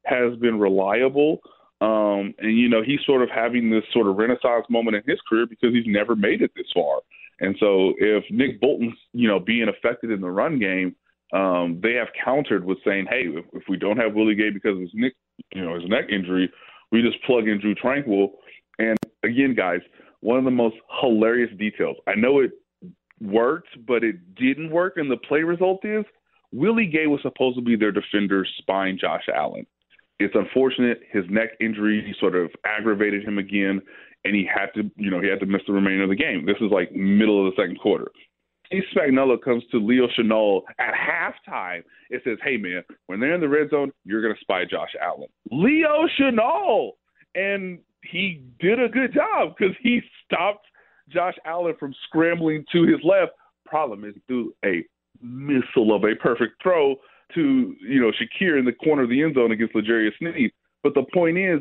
has 0.04 0.36
been 0.38 0.58
reliable. 0.58 1.40
Um, 1.80 2.34
and 2.38 2.56
you 2.56 2.68
know, 2.68 2.82
he's 2.82 3.00
sort 3.04 3.22
of 3.22 3.28
having 3.28 3.70
this 3.70 3.84
sort 3.92 4.06
of 4.06 4.16
renaissance 4.16 4.66
moment 4.70 4.96
in 4.96 5.02
his 5.06 5.20
career 5.28 5.46
because 5.46 5.74
he's 5.74 5.86
never 5.86 6.16
made 6.16 6.42
it 6.42 6.50
this 6.56 6.66
far. 6.72 7.00
And 7.38 7.54
so, 7.60 7.92
if 7.98 8.24
Nick 8.30 8.60
Bolton's 8.62 8.96
you 9.12 9.28
know 9.28 9.38
being 9.38 9.68
affected 9.68 10.10
in 10.10 10.22
the 10.22 10.30
run 10.30 10.58
game, 10.58 10.96
um, 11.32 11.80
they 11.82 11.94
have 11.94 12.08
countered 12.24 12.64
with 12.64 12.78
saying, 12.84 13.06
"Hey, 13.08 13.24
if, 13.26 13.44
if 13.52 13.62
we 13.68 13.76
don't 13.76 13.96
have 13.96 14.14
Willie 14.14 14.34
Gay 14.34 14.50
because 14.50 14.76
of 14.76 14.80
his 14.80 14.90
neck, 14.94 15.12
you 15.54 15.64
know, 15.64 15.74
his 15.74 15.88
neck 15.88 16.04
injury, 16.10 16.50
we 16.92 17.02
just 17.02 17.22
plug 17.24 17.48
in 17.48 17.60
Drue 17.60 17.74
Tranquill." 17.74 18.28
And 18.78 18.98
again, 19.22 19.54
guys, 19.54 19.80
one 20.20 20.38
of 20.38 20.44
the 20.44 20.50
most 20.50 20.76
hilarious 21.00 21.50
details. 21.58 21.96
I 22.06 22.14
know 22.14 22.40
it 22.40 22.52
worked, 23.20 23.68
but 23.86 24.04
it 24.04 24.34
didn't 24.34 24.70
work, 24.70 24.94
and 24.96 25.10
the 25.10 25.16
play 25.16 25.42
result 25.42 25.84
is 25.84 26.04
Willie 26.52 26.86
Gay 26.86 27.06
was 27.06 27.20
supposed 27.22 27.56
to 27.56 27.62
be 27.62 27.76
their 27.76 27.92
defender, 27.92 28.46
spying 28.58 28.98
Josh 29.00 29.24
Allen 29.34 29.66
it's 30.18 30.34
unfortunate 30.34 31.00
his 31.10 31.24
neck 31.28 31.50
injury 31.60 32.14
sort 32.18 32.34
of 32.34 32.50
aggravated 32.64 33.24
him 33.24 33.38
again, 33.38 33.82
and 34.24 34.34
he 34.34 34.46
had 34.46 34.72
to, 34.74 34.90
you 34.96 35.10
know, 35.10 35.20
he 35.20 35.28
had 35.28 35.40
to 35.40 35.46
miss 35.46 35.62
the 35.66 35.72
remainder 35.72 36.04
of 36.04 36.08
the 36.08 36.16
game. 36.16 36.46
This 36.46 36.56
is 36.60 36.70
like 36.70 36.92
middle 36.92 37.46
of 37.46 37.52
the 37.52 37.62
second 37.62 37.78
quarter. 37.78 38.10
Steve 38.66 38.82
Spagnuolo 38.94 39.40
comes 39.40 39.62
to 39.70 39.78
Leo 39.78 40.08
Chenal 40.18 40.62
at 40.78 40.94
halftime. 40.94 41.82
It 42.10 42.22
says, 42.24 42.38
"Hey 42.42 42.56
man, 42.56 42.82
when 43.06 43.20
they're 43.20 43.34
in 43.34 43.40
the 43.40 43.48
red 43.48 43.70
zone, 43.70 43.92
you're 44.04 44.22
to 44.22 44.40
spy 44.40 44.64
Josh 44.64 44.94
Allen." 45.00 45.28
Leo 45.50 46.06
Chenal, 46.18 46.92
and 47.34 47.78
he 48.02 48.42
did 48.58 48.80
a 48.80 48.88
good 48.88 49.12
job 49.14 49.54
because 49.56 49.74
he 49.80 50.00
stopped 50.24 50.66
Josh 51.08 51.34
Allen 51.44 51.74
from 51.78 51.94
scrambling 52.04 52.64
to 52.72 52.82
his 52.82 53.00
left 53.02 53.32
Problem 53.66 54.04
is, 54.04 54.14
threw 54.26 54.54
a 54.64 54.84
missile 55.20 55.94
of 55.94 56.04
a 56.04 56.14
perfect 56.14 56.62
throw 56.62 56.96
to 57.34 57.74
you 57.80 58.00
know 58.00 58.12
Shakir 58.12 58.58
in 58.58 58.64
the 58.64 58.72
corner 58.72 59.02
of 59.02 59.10
the 59.10 59.22
end 59.22 59.34
zone 59.34 59.52
against 59.52 59.74
L'Jarius 59.74 60.16
Sneed. 60.18 60.52
But 60.82 60.94
the 60.94 61.04
point 61.12 61.36
is, 61.36 61.60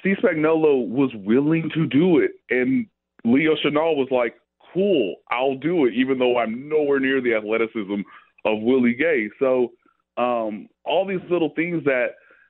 Steve 0.00 0.16
Spagnuolo 0.22 0.86
was 0.88 1.10
willing 1.14 1.70
to 1.74 1.86
do 1.86 2.18
it, 2.18 2.32
and 2.50 2.86
Leo 3.24 3.54
Chenal 3.54 3.96
was 3.96 4.08
like, 4.10 4.34
"Cool, 4.76 5.16
I'll 5.30 5.56
do 5.56 5.86
it," 5.86 5.94
even 5.94 6.18
though 6.18 6.36
I'm 6.38 6.68
nowhere 6.68 7.00
near 7.00 7.22
the 7.22 7.34
athleticism 7.34 8.02
of 8.44 8.60
Willie 8.60 8.94
Gay. 8.94 9.30
So 9.38 9.72
um, 10.18 10.68
all 10.84 11.06
these 11.06 11.20
little 11.30 11.50
things 11.56 11.82
that 11.84 12.08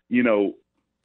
you 0.08 0.22
know 0.22 0.54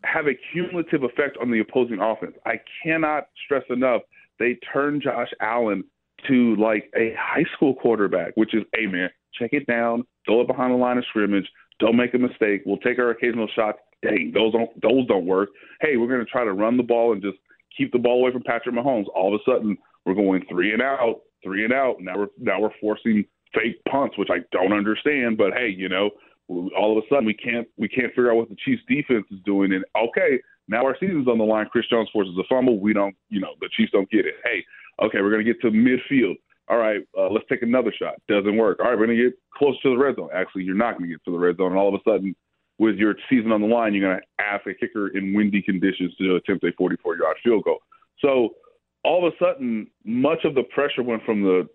have 0.03 0.25
a 0.25 0.33
cumulative 0.51 1.03
effect 1.03 1.37
on 1.39 1.51
the 1.51 1.59
opposing 1.59 1.99
offense. 1.99 2.33
I 2.45 2.59
cannot 2.83 3.27
stress 3.45 3.63
enough. 3.69 4.01
They 4.39 4.57
turn 4.73 4.99
Josh 4.99 5.29
Allen 5.39 5.83
to 6.27 6.55
like 6.55 6.91
a 6.95 7.13
high 7.19 7.45
school 7.55 7.75
quarterback, 7.75 8.33
which 8.35 8.55
is, 8.55 8.63
hey 8.75 8.87
man, 8.87 9.09
check 9.39 9.51
it 9.53 9.67
down, 9.67 10.03
throw 10.25 10.41
it 10.41 10.47
behind 10.47 10.73
the 10.73 10.77
line 10.77 10.97
of 10.97 11.05
scrimmage, 11.09 11.47
don't 11.79 11.97
make 11.97 12.13
a 12.13 12.17
mistake. 12.17 12.63
We'll 12.65 12.77
take 12.77 12.99
our 12.99 13.11
occasional 13.11 13.47
shots. 13.55 13.79
Dang, 14.03 14.31
those 14.33 14.53
don't 14.53 14.81
those 14.81 15.07
don't 15.07 15.25
work. 15.25 15.49
Hey, 15.81 15.97
we're 15.97 16.07
going 16.07 16.25
to 16.25 16.31
try 16.31 16.43
to 16.43 16.53
run 16.53 16.77
the 16.77 16.83
ball 16.83 17.13
and 17.13 17.21
just 17.21 17.37
keep 17.77 17.91
the 17.91 17.99
ball 17.99 18.19
away 18.19 18.31
from 18.31 18.43
Patrick 18.43 18.75
Mahomes. 18.75 19.05
All 19.15 19.33
of 19.33 19.39
a 19.39 19.51
sudden, 19.51 19.77
we're 20.05 20.13
going 20.13 20.43
three 20.50 20.74
and 20.74 20.81
out, 20.81 21.22
three 21.43 21.63
and 21.63 21.74
out. 21.74 21.98
Now 22.00 22.17
we're 22.17 22.27
now 22.39 22.60
we're 22.60 22.74
forcing 22.79 23.25
fake 23.53 23.81
punts, 23.89 24.17
which 24.17 24.29
I 24.31 24.39
don't 24.51 24.74
understand. 24.74 25.38
But 25.38 25.53
hey, 25.53 25.70
you 25.70 25.89
know, 25.89 26.10
all 26.48 26.98
of 26.98 27.03
a 27.03 27.08
sudden 27.10 27.25
we 27.25 27.34
can't 27.34 27.67
we 27.77 27.88
can't 27.88 28.10
figure 28.10 28.31
out 28.31 28.38
what 28.38 28.50
the 28.50 28.58
Chiefs 28.63 28.84
defense 28.88 29.25
is 29.31 29.39
doing. 29.46 29.74
And 29.74 29.86
okay, 29.98 30.39
now 30.67 30.86
our 30.86 30.96
season's 31.00 31.27
on 31.27 31.38
the 31.38 31.43
line. 31.43 31.67
Chris 31.72 31.86
Jones 31.89 32.10
forces 32.12 32.36
a 32.39 32.43
fumble. 32.50 32.79
We 32.79 32.93
don't, 32.93 33.15
you 33.29 33.39
know, 33.39 33.53
the 33.60 33.70
Chiefs 33.75 33.91
don't 33.91 34.10
get 34.10 34.25
it. 34.25 34.36
Hey, 34.43 34.63
okay, 35.03 35.22
we're 35.22 35.31
gonna 35.31 35.43
get 35.43 35.62
to 35.62 35.72
midfield. 35.72 36.36
All 36.70 36.77
right, 36.77 37.01
uh, 37.17 37.29
let's 37.29 37.46
take 37.50 37.63
another 37.63 37.93
shot. 37.98 38.15
Doesn't 38.29 38.55
work. 38.55 38.79
All 38.79 38.89
right, 38.89 38.98
we're 38.98 39.08
gonna 39.08 39.17
get 39.17 39.34
close 39.53 39.79
to 39.81 39.89
the 39.89 39.98
red 39.98 40.15
zone. 40.15 40.29
Actually, 40.34 40.63
you're 40.63 40.75
not 40.75 40.98
gonna 40.98 41.08
get 41.08 41.24
to 41.25 41.31
the 41.31 41.38
red 41.38 41.58
zone. 41.58 41.72
And 41.72 41.77
all 41.77 41.93
of 41.93 41.96
a 41.96 42.10
sudden, 42.10 42.36
with 42.79 42.96
your 42.96 43.15
season 43.29 43.51
on 43.51 43.62
the 43.62 43.67
line, 43.67 43.93
you're 43.93 44.10
gonna 44.10 44.22
ask 44.39 44.65
a 44.67 44.74
kicker 44.74 45.10
in 45.10 45.34
windy 45.34 45.62
conditions 45.62 46.15
to 46.15 46.36
attempt 46.36 46.63
a 46.63 46.72
44 46.77 47.17
yard 47.17 47.38
field 47.43 47.63
goal. 47.63 47.79
So 48.20 48.55
all 49.03 49.25
of 49.25 49.34
a 49.34 49.43
sudden, 49.43 49.88
much 50.05 50.46
of 50.46 50.55
the 50.55 50.63
pressure 50.63 51.03
went 51.03 51.24
from 51.24 51.41
the 51.41 51.67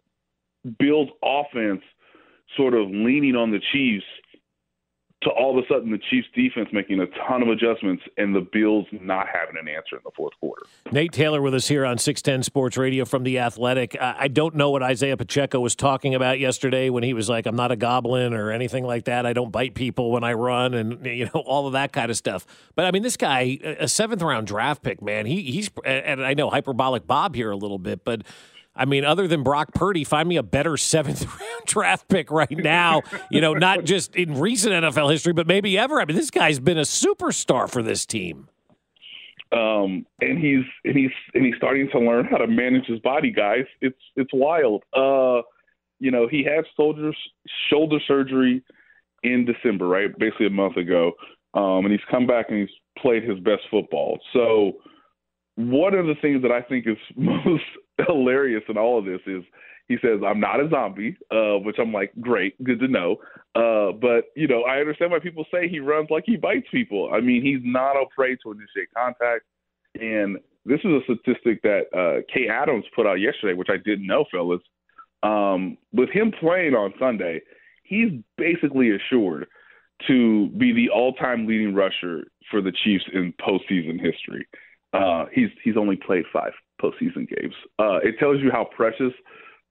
Bills 0.79 1.09
offense 1.23 1.83
sort 2.57 2.75
of 2.75 2.89
leaning 2.89 3.35
on 3.35 3.51
the 3.51 3.61
Chiefs 3.73 4.05
to 5.23 5.31
all 5.31 5.57
of 5.57 5.65
a 5.65 5.67
sudden 5.67 5.91
the 5.91 5.99
Chiefs 6.11 6.29
defense 6.35 6.69
making 6.73 7.01
a 7.01 7.07
ton 7.27 7.43
of 7.43 7.49
adjustments 7.49 8.03
and 8.19 8.35
the 8.35 8.41
Bills 8.41 8.87
not 8.93 9.27
having 9.33 9.57
an 9.59 9.67
answer 9.67 9.97
in 9.97 10.03
the 10.05 10.11
fourth 10.15 10.35
quarter. 10.41 10.63
Nate 10.93 11.13
Taylor 11.13 11.41
with 11.41 11.55
us 11.55 11.69
here 11.69 11.87
on 11.87 11.97
610 11.97 12.43
Sports 12.43 12.77
Radio 12.77 13.05
from 13.07 13.23
The 13.23 13.39
Athletic. 13.39 13.97
I 14.01 14.29
don't 14.29 14.55
know 14.55 14.71
what 14.71 14.83
Isaiah 14.83 15.17
Pacheco 15.17 15.59
was 15.61 15.75
talking 15.75 16.15
about 16.15 16.39
yesterday 16.39 16.91
when 16.91 17.03
he 17.03 17.15
was 17.15 17.31
like, 17.31 17.47
I'm 17.47 17.57
not 17.57 17.73
a 17.73 17.77
goblin 17.77 18.35
or 18.35 18.51
anything 18.51 18.85
like 18.85 19.07
that. 19.07 19.25
I 19.25 19.33
don't 19.33 19.51
bite 19.51 19.75
people 19.75 20.11
when 20.11 20.23
I 20.23 20.35
run 20.35 20.75
and, 20.75 21.05
you 21.07 21.25
know, 21.25 21.41
all 21.47 21.67
of 21.67 21.73
that 21.73 21.93
kind 21.93 22.11
of 22.11 22.17
stuff. 22.17 22.47
But 22.75 22.85
I 22.85 22.91
mean, 22.91 23.03
this 23.03 23.17
guy, 23.17 23.59
a 23.63 23.89
seventh 23.89 24.21
round 24.21 24.47
draft 24.47 24.83
pick, 24.83 25.01
man, 25.01 25.25
he, 25.25 25.43
he's, 25.43 25.71
and 25.85 26.25
I 26.25 26.35
know 26.35 26.51
hyperbolic 26.51 27.07
Bob 27.07 27.35
here 27.35 27.51
a 27.51 27.57
little 27.57 27.79
bit, 27.79 28.05
but 28.05 28.23
I 28.77 28.85
mean, 28.85 29.05
other 29.05 29.27
than 29.27 29.43
Brock 29.43 29.73
Purdy, 29.75 30.05
find 30.05 30.29
me 30.29 30.37
a 30.37 30.43
better 30.43 30.77
seventh 30.77 31.25
round 31.41 31.67
draft 31.67 32.09
pick 32.09 32.31
right 32.31 32.51
now. 32.51 33.03
You 33.31 33.41
know, 33.41 33.55
not 33.55 33.85
just 33.85 34.15
in 34.15 34.39
recent 34.39 34.73
NFL 34.73 35.11
history, 35.11 35.33
but 35.33 35.47
maybe 35.47 35.77
ever. 35.79 36.01
I 36.01 36.05
mean, 36.05 36.17
this 36.17 36.31
guy's 36.31 36.59
been 36.59 36.79
a 36.79 36.83
superstar 36.83 37.71
for 37.71 37.83
this 37.83 38.05
team. 38.07 38.49
Um, 39.53 40.05
and 40.21 40.39
he's 40.39 40.65
and 40.85 40.97
he's 40.97 41.11
and 41.35 41.45
he's 41.45 41.55
starting 41.57 41.89
to 41.93 41.99
learn 42.01 42.27
how 42.27 42.37
to 42.37 42.47
manage 42.47 42.87
his 42.87 42.99
body, 43.01 43.31
guys. 43.31 43.65
It's 43.81 43.99
it's 44.17 44.31
wild. 44.33 44.83
Uh, 44.93 45.43
you 45.99 46.11
know, 46.11 46.29
he 46.29 46.45
had 46.45 46.65
shoulder 46.77 47.13
shoulder 47.71 47.99
surgery 48.07 48.63
in 49.23 49.45
December, 49.45 49.87
right? 49.87 50.17
Basically 50.19 50.47
a 50.47 50.51
month 50.51 50.77
ago. 50.77 51.13
Um, 51.55 51.87
and 51.87 51.93
he's 51.93 52.01
come 52.11 52.27
back 52.27 52.47
and 52.51 52.61
he's 52.61 52.77
played 52.99 53.25
his 53.25 53.39
best 53.41 53.63
football. 53.71 54.19
So 54.33 54.73
one 55.57 55.95
of 55.95 56.07
the 56.07 56.15
things 56.21 56.43
that 56.43 56.53
I 56.53 56.63
think 56.63 56.87
is 56.87 56.97
most 57.17 57.65
hilarious 58.07 58.63
in 58.69 58.79
all 58.79 58.99
of 58.99 59.05
this 59.05 59.21
is 59.27 59.43
he 59.89 59.97
says, 60.03 60.21
I'm 60.27 60.41
not 60.41 60.61
a 60.61 60.69
zombie, 60.69 61.17
uh, 61.31 61.59
which 61.59 61.77
I'm 61.79 61.93
like, 61.93 62.13
great, 62.21 62.63
good 62.65 62.81
to 62.81 62.89
know. 62.89 63.17
Uh, 63.55 63.93
but, 63.93 64.25
you 64.35 64.49
know, 64.49 64.63
I 64.63 64.79
understand 64.79 65.13
why 65.13 65.21
people 65.21 65.47
say 65.53 65.69
he 65.69 65.79
runs 65.79 66.09
like 66.11 66.25
he 66.27 66.37
bites 66.37 66.67
people. 66.73 67.11
I 67.13 67.21
mean, 67.21 67.43
he's 67.43 67.61
not 67.63 67.95
afraid 67.95 68.39
to 68.43 68.51
initiate 68.51 68.93
contact. 68.97 69.45
And 69.95 70.39
this 70.65 70.81
is 70.81 70.91
a 70.91 71.01
statistic 71.05 71.63
that 71.63 71.83
uh, 71.95 72.23
Kay 72.33 72.49
Adams 72.49 72.85
put 72.97 73.07
out 73.07 73.21
yesterday, 73.21 73.55
which 73.55 73.69
I 73.71 73.77
didn't 73.77 74.07
know, 74.07 74.25
fellas. 74.31 74.61
Um, 75.23 75.79
with 75.93 76.11
him 76.11 76.33
playing 76.41 76.75
on 76.75 76.93
Sunday, 76.99 77.41
he's 77.85 78.11
basically 78.37 78.91
assured 78.91 79.47
to 80.09 80.49
be 80.59 80.73
the 80.73 80.91
all-time 80.93 81.47
leading 81.47 81.75
rusher 81.75 82.25
for 82.51 82.61
the 82.61 82.73
Chiefs 82.85 83.05
in 83.15 83.33
postseason 83.41 84.01
history. 84.01 84.47
Uh, 84.97 85.27
he's 85.33 85.49
he's 85.63 85.77
only 85.77 85.97
played 85.97 86.25
five 86.33 86.53
postseason 86.83 87.29
games. 87.29 87.55
Uh, 87.79 87.99
it 88.03 88.19
tells 88.19 88.41
you 88.41 88.51
how 88.51 88.69
precious 88.77 89.13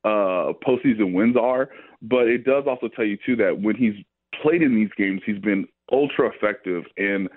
uh, 0.04 0.54
postseason 0.66 1.14
wins 1.14 1.36
are, 1.36 1.70
but 2.02 2.28
it 2.28 2.44
does 2.44 2.64
also 2.68 2.88
tell 2.96 3.06
you 3.06 3.18
too 3.26 3.36
that 3.36 3.60
when 3.60 3.76
he's 3.76 3.94
played 4.42 4.62
in 4.62 4.76
these 4.76 4.90
games, 4.98 5.22
he's 5.26 5.40
been 5.40 5.66
ultra 5.92 6.30
effective. 6.30 6.84
And 6.98 7.30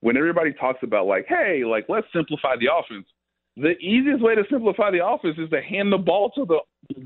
when 0.00 0.16
everybody 0.16 0.52
talks 0.52 0.80
about 0.82 1.06
like, 1.06 1.26
hey, 1.28 1.62
like 1.64 1.86
let's 1.88 2.06
simplify 2.14 2.56
the 2.56 2.68
offense, 2.72 3.06
the 3.56 3.76
easiest 3.78 4.22
way 4.22 4.34
to 4.34 4.42
simplify 4.50 4.90
the 4.90 5.04
offense 5.04 5.36
is 5.38 5.50
to 5.50 5.60
hand 5.60 5.92
the 5.92 5.98
ball 5.98 6.30
to 6.30 6.44
the 6.46 6.60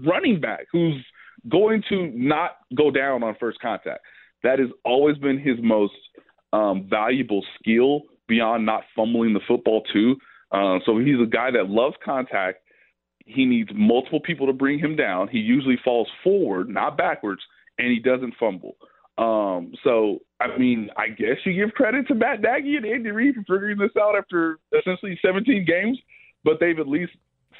running 0.06 0.40
back 0.40 0.66
who's 0.72 1.04
going 1.48 1.82
to 1.88 2.10
not 2.14 2.52
go 2.76 2.90
down 2.90 3.22
on 3.22 3.36
first 3.38 3.60
contact. 3.60 4.00
That 4.42 4.58
has 4.58 4.68
always 4.84 5.16
been 5.18 5.38
his 5.38 5.56
most 5.62 5.94
um, 6.52 6.86
valuable 6.88 7.44
skill 7.58 8.02
beyond 8.28 8.66
not 8.66 8.83
fumbling 8.95 9.35
the 9.35 9.40
football 9.47 9.83
too. 9.93 10.16
Uh, 10.50 10.78
so 10.87 10.99
he's 10.99 11.21
a 11.21 11.26
guy 11.26 11.50
that 11.50 11.69
loves 11.69 11.97
contact. 12.04 12.59
He 13.26 13.45
needs 13.45 13.71
multiple 13.75 14.21
people 14.21 14.47
to 14.47 14.52
bring 14.52 14.78
him 14.78 14.97
down. 14.97 15.28
He 15.28 15.38
usually 15.38 15.78
falls 15.85 16.09
forward, 16.23 16.69
not 16.69 16.97
backwards, 16.97 17.43
and 17.78 17.88
he 17.88 17.99
doesn't 17.99 18.35
fumble. 18.38 18.76
Um, 19.16 19.73
so 19.85 20.21
I 20.40 20.57
mean, 20.59 20.90
I 20.97 21.09
guess 21.09 21.37
you 21.45 21.54
give 21.54 21.75
credit 21.75 22.09
to 22.09 22.14
Matt 22.14 22.40
Nagy 22.40 22.76
and 22.76 22.85
Andy 22.85 23.11
Reid 23.11 23.35
for 23.35 23.43
figuring 23.43 23.78
this 23.78 23.97
out 24.00 24.16
after 24.16 24.59
essentially 24.78 25.19
17 25.25 25.64
games, 25.64 25.99
but 26.43 26.59
they've 26.61 26.78
at 26.78 26.88
least 26.88 27.12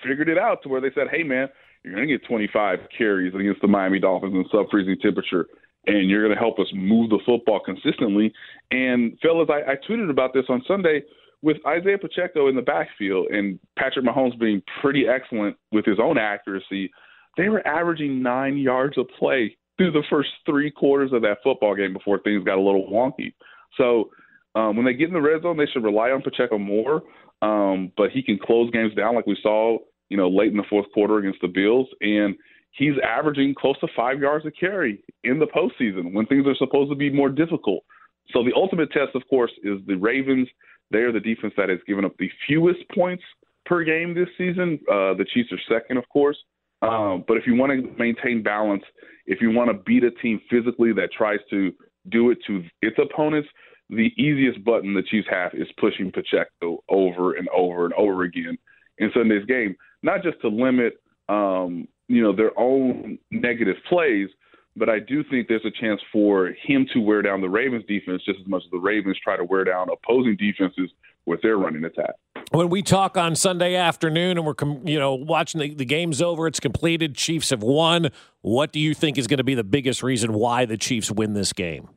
figured 0.07 0.29
it 0.29 0.39
out 0.39 0.63
to 0.63 0.69
where 0.69 0.81
they 0.81 0.91
said, 0.95 1.09
"Hey, 1.11 1.23
man, 1.23 1.49
you're 1.83 1.95
going 1.95 2.09
to 2.09 2.19
get 2.19 2.27
25 2.27 2.81
carries 2.97 3.35
against 3.35 3.61
the 3.61 3.69
Miami 3.69 4.01
Dolphins 4.01 4.35
in 4.35 4.45
sub-freezing 4.51 4.99
temperature." 5.01 5.47
And 5.87 6.09
you're 6.09 6.23
going 6.23 6.35
to 6.35 6.41
help 6.41 6.59
us 6.59 6.67
move 6.75 7.11
the 7.11 7.21
football 7.27 7.61
consistently. 7.61 8.33
And 8.71 9.19
fellas, 9.21 9.49
I, 9.51 9.73
I 9.73 9.75
tweeted 9.89 10.11
about 10.11 10.33
this 10.35 10.45
on 10.49 10.63
Sunday 10.67 11.03
with 11.43 11.59
Isaiah 11.67 11.99
Pacheco 11.99 12.49
in 12.49 12.57
the 12.57 12.63
backfield 12.63 13.27
and 13.29 13.59
Patrick 13.79 14.05
Mahomes 14.05 14.39
being 14.39 14.63
pretty 14.81 15.07
excellent 15.07 15.57
with 15.73 15.85
his 15.85 15.99
own 16.03 16.17
accuracy. 16.17 16.91
They 17.37 17.49
were 17.49 17.67
averaging 17.67 18.23
nine 18.23 18.57
yards 18.57 18.97
a 18.97 19.05
play 19.05 19.57
through 19.77 19.93
the 19.93 20.05
first 20.09 20.31
three 20.47 20.71
quarters 20.71 21.13
of 21.13 21.23
that 21.23 21.39
football 21.43 21.75
game 21.75 21.93
before 21.93 22.21
things 22.21 22.45
got 22.45 22.59
a 22.59 22.63
little 22.63 22.89
wonky. 22.91 23.35
So 23.77 24.11
um, 24.55 24.77
when 24.77 24.87
they 24.87 24.95
get 24.95 25.09
in 25.09 25.15
the 25.15 25.21
red 25.21 25.43
zone, 25.43 25.57
they 25.57 25.67
should 25.67 25.85
rely 25.85 26.11
on 26.11 26.23
Pacheco 26.23 26.59
more. 26.59 27.03
Um, 27.43 27.93
but 27.97 28.11
he 28.11 28.23
can 28.23 28.39
close 28.39 28.71
games 28.71 28.95
down 28.95 29.15
like 29.15 29.27
we 29.27 29.37
saw, 29.43 29.79
you 30.09 30.17
know, 30.17 30.29
late 30.29 30.51
in 30.51 30.57
the 30.57 30.65
fourth 30.71 30.87
quarter 30.95 31.19
against 31.19 31.41
the 31.43 31.49
Bills. 31.49 31.89
And 32.01 32.37
he's 32.75 32.95
averaging 33.03 33.55
close 33.55 33.79
to 33.81 33.89
five 33.97 34.21
yards 34.21 34.45
a 34.47 34.51
carry 34.51 35.03
in 35.23 35.39
the 35.39 35.47
postseason 35.47 36.13
when 36.13 36.27
things 36.27 36.47
are 36.47 36.57
supposed 36.57 36.91
to 36.91 36.97
be 36.97 37.11
more 37.11 37.29
difficult. 37.29 37.85
So 38.31 38.43
the 38.43 38.53
ultimate 38.55 38.91
test, 38.91 39.15
of 39.15 39.23
course, 39.29 39.53
is 39.63 39.79
the 39.87 39.95
Ravens. 39.95 40.49
They 40.91 40.99
are 40.99 41.13
the 41.13 41.21
defense 41.21 41.55
that 41.57 41.69
has 41.69 41.79
given 41.87 42.05
up 42.05 42.17
the 42.19 42.31
fewest 42.47 42.81
points 42.95 43.23
per 43.67 43.85
game 43.85 44.15
this 44.15 44.29
season. 44.37 44.79
Uh, 44.91 45.15
the 45.15 45.27
Chiefs 45.33 45.51
are 45.53 45.81
second, 45.81 45.97
of 45.97 46.09
course. 46.09 46.37
Um, 46.83 47.25
but 47.27 47.37
if 47.37 47.47
you 47.47 47.55
want 47.55 47.73
to 47.73 47.99
maintain 47.99 48.43
balance, 48.43 48.83
if 49.27 49.41
you 49.41 49.51
want 49.51 49.71
to 49.71 49.83
beat 49.87 50.05
a 50.05 50.11
team 50.11 50.41
physically 50.51 50.93
that 50.95 51.11
tries 51.17 51.41
to 51.51 51.73
do 52.11 52.31
it 52.31 52.39
to 52.47 52.63
its 52.83 52.97
opponents, 52.99 53.49
the 53.89 54.11
easiest 54.19 54.63
button 54.65 54.95
the 54.95 55.03
Chiefs 55.03 55.29
have 55.31 55.53
is 55.55 55.69
pushing 55.79 56.11
Pacheco 56.11 56.83
over 56.89 57.35
and 57.35 57.49
over 57.49 57.85
and 57.85 57.95
over 57.95 58.23
again 58.23 58.59
in 58.99 59.11
Sunday's 59.15 59.45
game, 59.47 59.77
not 60.03 60.23
just 60.23 60.41
to 60.41 60.49
limit 60.49 60.95
um, 61.29 61.89
you 62.09 62.23
know, 62.23 62.35
their 62.35 62.59
own 62.59 63.19
negative 63.31 63.77
plays. 63.89 64.29
But 64.77 64.89
I 64.89 64.99
do 64.99 65.23
think 65.31 65.47
there's 65.47 65.65
a 65.65 65.71
chance 65.71 66.01
for 66.13 66.53
him 66.67 66.87
to 66.93 66.99
wear 66.99 67.23
down 67.23 67.41
the 67.41 67.49
Ravens 67.49 67.85
defense 67.87 68.23
just 68.25 68.41
as 68.41 68.47
much 68.49 68.63
as 68.65 68.71
the 68.73 68.79
Ravens 68.79 69.17
try 69.23 69.37
to 69.37 69.45
wear 69.45 69.63
down 69.63 69.87
opposing 69.89 70.37
defenses 70.37 70.91
with 71.27 71.41
their 71.43 71.57
running 71.57 71.85
attack. 71.85 72.15
When 72.51 72.69
we 72.69 72.83
talk 72.83 73.17
on 73.17 73.37
Sunday 73.37 73.77
afternoon 73.77 74.37
and 74.37 74.47
we're 74.47 74.55
you 74.85 74.99
know 74.99 75.15
watching 75.15 75.61
the, 75.61 75.75
the 75.75 75.85
game's 75.85 76.21
over, 76.21 76.47
it's 76.47 76.61
completed, 76.61 77.15
Chiefs 77.15 77.51
have 77.51 77.63
won. 77.63 78.11
What 78.43 78.73
do 78.73 78.81
you 78.81 78.95
think 78.95 79.17
is 79.17 79.27
going 79.27 79.39
to 79.39 79.45
be 79.45 79.55
the 79.55 79.65
biggest 79.65 80.03
reason 80.03 80.35
why 80.35 80.65
the 80.65 80.77
Chiefs 80.77 81.11
win 81.11 81.35
this 81.35 81.53
game? 81.53 81.89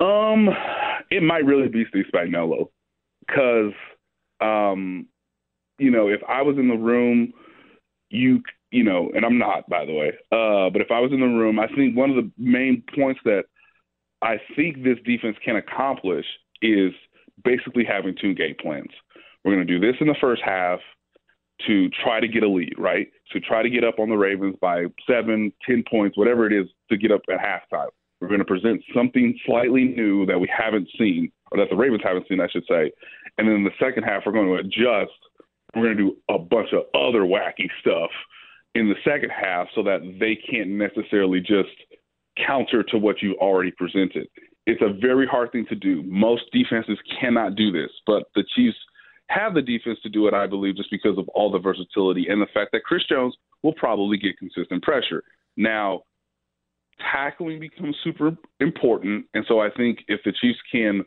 Um, 0.00 0.48
it 1.10 1.22
might 1.22 1.44
really 1.44 1.68
be 1.68 1.84
Steve 1.90 2.06
Spagnuolo 2.12 2.70
because, 3.26 3.72
um, 4.40 5.06
you 5.78 5.90
know, 5.90 6.08
if 6.08 6.20
I 6.28 6.42
was 6.42 6.56
in 6.58 6.68
the 6.68 6.76
room 6.76 7.32
you 8.10 8.42
you 8.70 8.84
know, 8.84 9.10
and 9.14 9.24
I'm 9.24 9.38
not, 9.38 9.68
by 9.68 9.84
the 9.84 9.92
way, 9.92 10.12
uh, 10.30 10.70
but 10.70 10.80
if 10.80 10.92
I 10.92 11.00
was 11.00 11.10
in 11.12 11.20
the 11.20 11.26
room, 11.26 11.58
I 11.58 11.66
think 11.74 11.96
one 11.96 12.10
of 12.10 12.16
the 12.16 12.30
main 12.38 12.84
points 12.94 13.20
that 13.24 13.44
I 14.22 14.36
think 14.54 14.84
this 14.84 14.98
defense 15.04 15.36
can 15.44 15.56
accomplish 15.56 16.26
is 16.62 16.92
basically 17.42 17.84
having 17.84 18.14
two 18.20 18.34
game 18.34 18.54
plans. 18.60 18.90
We're 19.44 19.54
going 19.54 19.66
to 19.66 19.78
do 19.78 19.84
this 19.84 19.96
in 20.00 20.06
the 20.06 20.14
first 20.20 20.42
half 20.44 20.78
to 21.66 21.88
try 22.02 22.20
to 22.20 22.28
get 22.28 22.42
a 22.42 22.48
lead, 22.48 22.74
right? 22.78 23.08
To 23.32 23.40
try 23.40 23.62
to 23.62 23.70
get 23.70 23.84
up 23.84 23.98
on 23.98 24.08
the 24.08 24.16
Ravens 24.16 24.56
by 24.60 24.84
seven, 25.08 25.52
ten 25.66 25.82
points, 25.90 26.16
whatever 26.16 26.46
it 26.46 26.52
is, 26.52 26.66
to 26.90 26.96
get 26.96 27.10
up 27.10 27.22
at 27.30 27.38
halftime. 27.38 27.88
We're 28.20 28.28
going 28.28 28.40
to 28.40 28.44
present 28.44 28.82
something 28.94 29.38
slightly 29.46 29.84
new 29.84 30.26
that 30.26 30.38
we 30.38 30.48
haven't 30.54 30.88
seen, 30.98 31.32
or 31.50 31.58
that 31.58 31.70
the 31.70 31.76
Ravens 31.76 32.02
haven't 32.04 32.28
seen, 32.28 32.40
I 32.40 32.48
should 32.48 32.64
say. 32.68 32.92
And 33.38 33.48
then 33.48 33.56
in 33.56 33.64
the 33.64 33.70
second 33.80 34.04
half, 34.04 34.22
we're 34.26 34.32
going 34.32 34.48
to 34.48 34.54
adjust. 34.54 35.12
We're 35.74 35.82
going 35.82 35.96
to 35.96 36.02
do 36.02 36.16
a 36.28 36.38
bunch 36.38 36.68
of 36.72 36.82
other 36.94 37.22
wacky 37.22 37.68
stuff 37.80 38.10
in 38.74 38.88
the 38.88 38.96
second 39.04 39.30
half 39.30 39.68
so 39.74 39.82
that 39.82 40.00
they 40.18 40.36
can't 40.36 40.70
necessarily 40.70 41.40
just 41.40 41.70
counter 42.46 42.82
to 42.84 42.98
what 42.98 43.22
you 43.22 43.34
already 43.40 43.72
presented. 43.72 44.28
It's 44.66 44.82
a 44.82 44.92
very 45.00 45.26
hard 45.26 45.52
thing 45.52 45.66
to 45.68 45.74
do. 45.74 46.02
Most 46.06 46.42
defenses 46.52 46.98
cannot 47.20 47.56
do 47.56 47.72
this, 47.72 47.90
but 48.06 48.24
the 48.34 48.44
Chiefs 48.54 48.76
have 49.28 49.54
the 49.54 49.62
defense 49.62 49.98
to 50.02 50.08
do 50.08 50.26
it, 50.26 50.34
I 50.34 50.46
believe, 50.46 50.76
just 50.76 50.90
because 50.90 51.16
of 51.18 51.28
all 51.30 51.50
the 51.50 51.58
versatility 51.58 52.26
and 52.28 52.42
the 52.42 52.46
fact 52.52 52.72
that 52.72 52.82
Chris 52.84 53.02
Jones 53.08 53.34
will 53.62 53.74
probably 53.74 54.16
get 54.16 54.38
consistent 54.38 54.82
pressure. 54.82 55.22
Now, 55.56 56.02
tackling 57.12 57.60
becomes 57.60 57.96
super 58.02 58.36
important, 58.60 59.26
and 59.34 59.44
so 59.48 59.60
I 59.60 59.70
think 59.76 60.00
if 60.08 60.20
the 60.24 60.32
Chiefs 60.40 60.58
can 60.70 61.04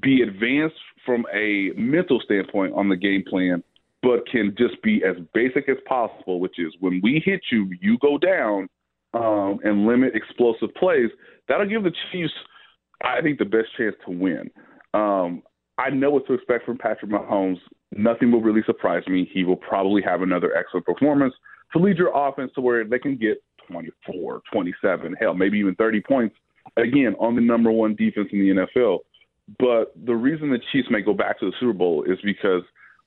be 0.00 0.22
advanced 0.22 0.76
from 1.04 1.26
a 1.32 1.70
mental 1.76 2.20
standpoint 2.24 2.74
on 2.74 2.88
the 2.88 2.96
game 2.96 3.22
plan, 3.28 3.62
but 4.04 4.28
can 4.30 4.54
just 4.56 4.80
be 4.82 5.02
as 5.02 5.16
basic 5.32 5.68
as 5.68 5.78
possible, 5.88 6.38
which 6.38 6.58
is 6.58 6.72
when 6.80 7.00
we 7.02 7.22
hit 7.24 7.40
you, 7.50 7.68
you 7.80 7.96
go 7.98 8.18
down, 8.18 8.68
um, 9.14 9.58
and 9.64 9.86
limit 9.86 10.14
explosive 10.14 10.74
plays, 10.74 11.08
that'll 11.48 11.68
give 11.68 11.84
the 11.84 11.92
Chiefs, 12.12 12.32
I 13.02 13.22
think, 13.22 13.38
the 13.38 13.44
best 13.44 13.68
chance 13.78 13.94
to 14.06 14.12
win. 14.12 14.50
Um, 14.92 15.42
I 15.78 15.90
know 15.90 16.10
what 16.10 16.26
to 16.26 16.34
expect 16.34 16.66
from 16.66 16.78
Patrick 16.78 17.10
Mahomes. 17.10 17.58
Nothing 17.96 18.30
will 18.30 18.42
really 18.42 18.62
surprise 18.66 19.02
me. 19.06 19.28
He 19.32 19.44
will 19.44 19.56
probably 19.56 20.02
have 20.02 20.22
another 20.22 20.54
excellent 20.56 20.84
performance 20.86 21.34
to 21.72 21.78
lead 21.78 21.96
your 21.96 22.12
offense 22.14 22.52
to 22.56 22.60
where 22.60 22.84
they 22.84 22.98
can 22.98 23.16
get 23.16 23.42
24, 23.68 24.42
27, 24.52 25.16
hell, 25.18 25.34
maybe 25.34 25.58
even 25.58 25.74
30 25.76 26.00
points, 26.02 26.36
again, 26.76 27.14
on 27.18 27.34
the 27.34 27.40
number 27.40 27.70
one 27.70 27.94
defense 27.94 28.28
in 28.32 28.38
the 28.40 28.66
NFL. 28.76 28.98
But 29.58 29.92
the 30.04 30.14
reason 30.14 30.50
the 30.50 30.60
Chiefs 30.72 30.88
may 30.90 31.02
go 31.02 31.14
back 31.14 31.38
to 31.40 31.46
the 31.46 31.52
Super 31.60 31.72
Bowl 31.72 32.04
is 32.04 32.18
because 32.24 32.62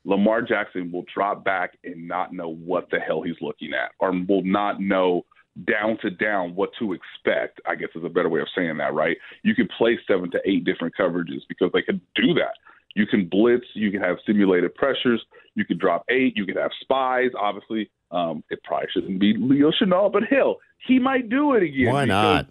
Lamar 0.08 0.42
Jackson 0.42 0.90
will 0.90 1.04
drop 1.14 1.44
back 1.44 1.78
and 1.84 2.08
not 2.08 2.34
know 2.34 2.48
what 2.48 2.90
the 2.90 2.98
hell 2.98 3.22
he's 3.22 3.36
looking 3.42 3.74
at, 3.74 3.92
or 4.00 4.12
will 4.12 4.44
not 4.44 4.80
know 4.80 5.26
down 5.66 5.98
to 6.02 6.10
down 6.10 6.56
what 6.56 6.70
to 6.80 6.94
expect, 6.94 7.60
I 7.66 7.76
guess 7.76 7.90
is 7.94 8.06
a 8.06 8.10
better 8.10 8.30
way 8.30 8.40
of 8.40 8.48
saying 8.56 8.78
that, 8.78 8.94
right? 8.94 9.18
You 9.44 9.54
can 9.54 9.68
play 9.78 10.00
seven 10.08 10.32
to 10.32 10.40
eight 10.46 10.64
different 10.64 10.94
coverages 10.98 11.42
because 11.50 11.72
they 11.74 11.82
can 11.82 12.00
do 12.16 12.34
that. 12.36 12.54
You 12.96 13.06
can 13.06 13.28
blitz, 13.28 13.66
you 13.74 13.92
can 13.92 14.02
have 14.02 14.18
simulated 14.26 14.74
pressures, 14.76 15.22
you 15.56 15.66
can 15.66 15.78
drop 15.78 16.06
eight, 16.10 16.38
you 16.38 16.46
can 16.46 16.56
have 16.56 16.72
spies, 16.80 17.32
obviously. 17.38 17.92
Um, 18.10 18.44
it 18.50 18.64
probably 18.64 18.88
shouldn't 18.94 19.20
be 19.20 19.36
Leo 19.38 19.72
Chenal, 19.72 20.12
but 20.12 20.24
hell, 20.24 20.58
he 20.88 21.00
might 21.00 21.30
do 21.30 21.54
it 21.54 21.64
again. 21.64 21.92
Why 21.92 22.06
not? 22.06 22.48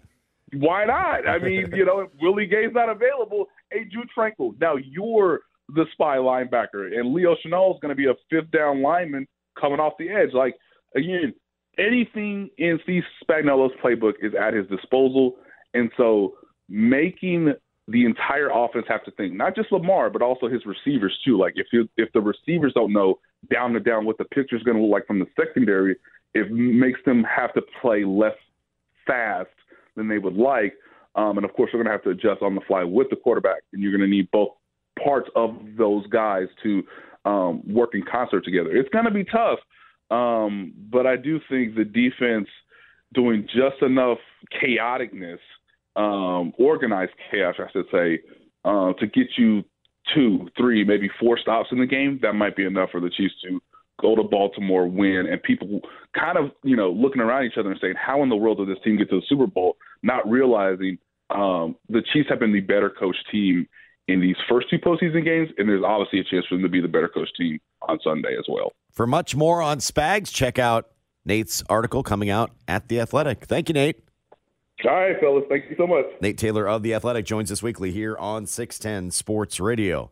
Why 0.53 0.85
not? 0.85 1.27
I 1.27 1.39
mean, 1.39 1.71
you 1.73 1.85
know, 1.85 2.01
if 2.01 2.09
Willie 2.21 2.45
Gay's 2.45 2.73
not 2.73 2.89
available, 2.89 3.47
hey, 3.71 3.85
Drue 3.85 4.03
Tranquill, 4.15 4.59
now 4.61 4.75
you're 4.75 5.41
the 5.69 5.85
spy 5.91 6.17
linebacker, 6.17 6.97
and 6.97 7.13
Leo 7.13 7.35
Chenal 7.35 7.75
is 7.75 7.79
going 7.81 7.89
to 7.89 7.95
be 7.95 8.05
a 8.05 8.13
fifth 8.29 8.51
down 8.51 8.81
lineman 8.81 9.27
coming 9.59 9.79
off 9.79 9.93
the 9.99 10.09
edge. 10.09 10.33
Like, 10.33 10.55
again, 10.95 11.33
anything 11.77 12.49
in 12.57 12.79
Steve 12.83 13.03
Spagnuolo's 13.23 13.73
playbook 13.83 14.13
is 14.21 14.33
at 14.39 14.53
his 14.53 14.67
disposal, 14.67 15.35
and 15.73 15.91
so 15.97 16.35
making 16.69 17.53
the 17.87 18.05
entire 18.05 18.49
offense 18.49 18.85
have 18.89 19.03
to 19.05 19.11
think 19.11 19.33
not 19.33 19.55
just 19.55 19.71
Lamar 19.71 20.09
but 20.09 20.21
also 20.21 20.49
his 20.49 20.61
receivers 20.65 21.17
too. 21.23 21.39
Like 21.39 21.53
if 21.55 21.67
you, 21.71 21.87
if 21.95 22.11
the 22.13 22.19
receivers 22.19 22.73
don't 22.73 22.91
know 22.91 23.19
down 23.49 23.71
to 23.73 23.79
down 23.79 24.05
what 24.05 24.17
the 24.17 24.25
picture 24.25 24.57
is 24.57 24.63
going 24.63 24.75
to 24.75 24.83
look 24.83 24.91
like 24.91 25.07
from 25.07 25.19
the 25.19 25.27
secondary, 25.39 25.95
it 26.33 26.51
makes 26.51 26.99
them 27.05 27.23
have 27.23 27.53
to 27.53 27.61
play 27.81 28.03
less 28.03 28.35
fast 29.05 29.49
than 29.95 30.07
they 30.07 30.17
would 30.17 30.35
like. 30.35 30.73
Um, 31.15 31.37
and 31.37 31.45
of 31.45 31.53
course, 31.53 31.71
they're 31.71 31.81
going 31.81 31.91
to 31.91 31.91
have 31.91 32.03
to 32.03 32.11
adjust 32.11 32.43
on 32.43 32.53
the 32.53 32.61
fly 32.67 32.83
with 32.83 33.09
the 33.09 33.15
quarterback, 33.15 33.61
and 33.73 33.81
you're 33.81 33.91
going 33.91 34.07
to 34.07 34.15
need 34.15 34.29
both 34.31 34.49
parts 35.03 35.29
of 35.35 35.55
those 35.77 36.05
guys 36.07 36.47
to 36.63 36.83
um, 37.25 37.61
work 37.67 37.91
in 37.93 38.03
concert 38.09 38.43
together. 38.45 38.75
It's 38.75 38.89
going 38.89 39.05
to 39.05 39.11
be 39.11 39.23
tough. 39.23 39.59
Um, 40.09 40.73
but 40.89 41.05
I 41.05 41.17
do 41.17 41.39
think 41.49 41.75
the 41.75 41.83
defense 41.83 42.47
doing 43.13 43.45
just 43.47 43.81
enough 43.81 44.19
chaoticness, 44.61 45.39
um, 45.95 46.53
organized 46.57 47.11
chaos, 47.31 47.55
I 47.59 47.71
should 47.71 47.85
say, 47.91 48.19
uh, 48.63 48.93
to 48.93 49.07
get 49.07 49.27
you 49.37 49.63
two, 50.15 50.47
three, 50.57 50.83
maybe 50.83 51.09
four 51.19 51.37
stops 51.37 51.69
in 51.71 51.79
the 51.79 51.85
game. 51.85 52.19
That 52.21 52.33
might 52.33 52.55
be 52.55 52.65
enough 52.65 52.89
for 52.91 53.01
the 53.01 53.09
Chiefs 53.09 53.33
to 53.43 53.59
go 53.99 54.15
to 54.15 54.23
Baltimore, 54.23 54.87
win, 54.87 55.25
and 55.29 55.41
people 55.41 55.81
kind 56.17 56.37
of, 56.37 56.51
you 56.63 56.75
know, 56.75 56.91
looking 56.91 57.21
around 57.21 57.45
each 57.45 57.57
other 57.57 57.71
and 57.71 57.79
saying, 57.81 57.95
how 57.97 58.23
in 58.23 58.29
the 58.29 58.35
world 58.35 58.59
did 58.59 58.69
this 58.69 58.81
team 58.83 58.97
get 58.97 59.09
to 59.09 59.17
the 59.17 59.25
Super 59.27 59.47
Bowl? 59.47 59.75
Not 60.03 60.29
realizing 60.29 60.97
um, 61.29 61.75
the 61.89 62.03
Chiefs 62.13 62.29
have 62.29 62.39
been 62.39 62.53
the 62.53 62.61
better 62.61 62.89
coached 62.89 63.25
team 63.31 63.67
in 64.07 64.21
these 64.21 64.35
first 64.49 64.69
two 64.69 64.79
postseason 64.79 65.23
games, 65.23 65.49
and 65.57 65.67
there's 65.67 65.83
obviously 65.83 66.19
a 66.19 66.23
chance 66.23 66.45
for 66.47 66.55
them 66.55 66.63
to 66.63 66.69
be 66.69 66.81
the 66.81 66.87
better 66.87 67.09
coach 67.09 67.29
team 67.37 67.59
on 67.83 67.99
Sunday 68.03 68.35
as 68.37 68.45
well. 68.47 68.71
For 68.91 69.05
much 69.05 69.35
more 69.35 69.61
on 69.61 69.79
Spags, 69.79 70.31
check 70.31 70.57
out 70.57 70.89
Nate's 71.25 71.63
article 71.69 72.03
coming 72.03 72.29
out 72.29 72.51
at 72.67 72.87
The 72.87 72.99
Athletic. 72.99 73.45
Thank 73.45 73.69
you, 73.69 73.73
Nate. 73.73 73.99
All 74.85 74.91
right, 74.91 75.19
fellas. 75.19 75.43
Thank 75.49 75.65
you 75.69 75.75
so 75.75 75.87
much. 75.87 76.05
Nate 76.21 76.37
Taylor 76.37 76.67
of 76.67 76.83
The 76.83 76.93
Athletic 76.93 77.25
joins 77.25 77.51
us 77.51 77.63
weekly 77.63 77.91
here 77.91 78.15
on 78.17 78.45
610 78.45 79.11
Sports 79.11 79.59
Radio. 79.59 80.11